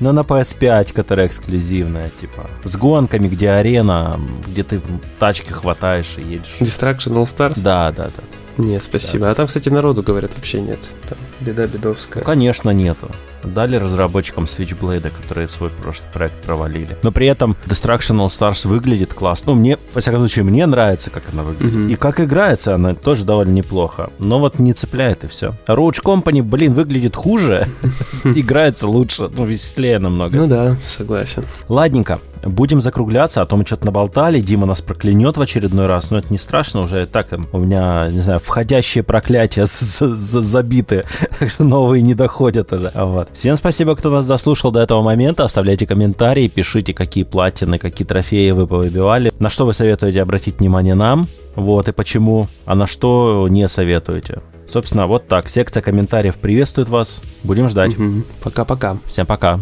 но 0.00 0.12
на 0.12 0.20
PS5, 0.20 0.94
которая 0.94 1.26
эксклюзивная, 1.26 2.10
типа, 2.10 2.48
с 2.64 2.76
гонками, 2.76 3.28
где 3.28 3.50
арена, 3.50 4.18
где 4.46 4.62
ты 4.62 4.80
тачки 5.18 5.52
хватаешь 5.52 6.16
и 6.16 6.22
едешь. 6.22 6.56
Destruction 6.60 7.14
All 7.16 7.24
Stars? 7.24 7.60
Да, 7.60 7.92
да, 7.92 8.04
да. 8.04 8.22
Не, 8.62 8.80
спасибо. 8.80 9.26
Да. 9.26 9.30
А 9.32 9.34
там, 9.34 9.46
кстати, 9.46 9.68
народу, 9.68 10.02
говорят, 10.02 10.34
вообще 10.34 10.60
нет. 10.60 10.78
Там 11.08 11.18
беда 11.40 11.66
бедовская. 11.66 12.22
Ну, 12.22 12.26
конечно, 12.26 12.70
нету. 12.70 13.10
Дали 13.44 13.76
разработчикам 13.76 14.44
Switchblade, 14.44 15.10
которые 15.10 15.48
свой 15.48 15.70
прошлый 15.70 16.08
проект 16.12 16.42
провалили. 16.42 16.96
Но 17.02 17.12
при 17.12 17.26
этом 17.28 17.56
Destruction 17.66 18.18
All 18.18 18.28
Stars 18.28 18.66
выглядит 18.66 19.14
классно. 19.14 19.52
Ну, 19.52 19.60
мне, 19.60 19.78
во 19.94 20.00
всяком 20.00 20.20
случае, 20.20 20.44
мне 20.44 20.66
нравится, 20.66 21.10
как 21.10 21.22
она 21.32 21.42
выглядит. 21.42 21.74
Мгм. 21.74 21.88
И 21.88 21.94
как 21.94 22.20
играется 22.20 22.74
она 22.74 22.94
тоже 22.94 23.24
довольно 23.24 23.52
неплохо. 23.52 24.10
Но 24.18 24.40
вот 24.40 24.58
не 24.58 24.72
цепляет 24.72 25.24
и 25.24 25.28
все. 25.28 25.54
Roach 25.68 26.02
Company, 26.02 26.42
блин, 26.42 26.74
выглядит 26.74 27.14
хуже. 27.14 27.66
Играется 28.24 28.88
лучше, 28.88 29.28
ну, 29.32 29.44
веселее 29.44 29.98
намного. 29.98 30.36
Ну 30.36 30.46
да, 30.46 30.76
согласен. 30.82 31.44
Ладненько, 31.68 32.20
будем 32.42 32.80
закругляться, 32.80 33.42
а 33.42 33.46
то 33.46 33.56
мы 33.56 33.64
что-то 33.64 33.86
наболтали, 33.86 34.40
Дима 34.40 34.66
нас 34.66 34.82
проклянет 34.82 35.36
в 35.36 35.40
очередной 35.40 35.86
раз, 35.86 36.10
но 36.10 36.18
это 36.18 36.28
не 36.30 36.38
страшно, 36.38 36.80
уже 36.80 37.06
так 37.06 37.28
у 37.52 37.58
меня, 37.58 38.08
не 38.10 38.20
знаю, 38.20 38.40
входящие 38.40 39.04
проклятия 39.04 39.64
забиты, 39.66 41.04
так 41.38 41.50
что 41.50 41.64
новые 41.64 42.02
не 42.02 42.14
доходят 42.14 42.72
уже. 42.72 42.90
Вот. 42.94 43.28
Всем 43.32 43.56
спасибо, 43.56 43.96
кто 43.96 44.10
нас 44.10 44.26
дослушал 44.26 44.70
до 44.70 44.80
этого 44.80 45.02
момента, 45.02 45.44
оставляйте 45.44 45.86
комментарии, 45.86 46.48
пишите, 46.48 46.92
какие 46.92 47.24
платины, 47.24 47.78
какие 47.78 48.06
трофеи 48.06 48.50
вы 48.50 48.66
повыбивали, 48.66 49.32
на 49.38 49.48
что 49.48 49.66
вы 49.66 49.72
советуете 49.72 50.22
обратить 50.22 50.60
внимание 50.60 50.94
нам, 50.94 51.28
вот, 51.54 51.88
и 51.88 51.92
почему, 51.92 52.48
а 52.64 52.74
на 52.74 52.86
что 52.86 53.46
не 53.48 53.66
советуете. 53.68 54.40
Собственно, 54.68 55.06
вот 55.06 55.28
так. 55.28 55.48
Секция 55.48 55.82
комментариев 55.82 56.36
приветствует 56.36 56.88
вас. 56.88 57.22
Будем 57.44 57.68
ждать. 57.68 57.96
Пока-пока. 58.42 58.98
Всем 59.06 59.24
пока. 59.26 59.60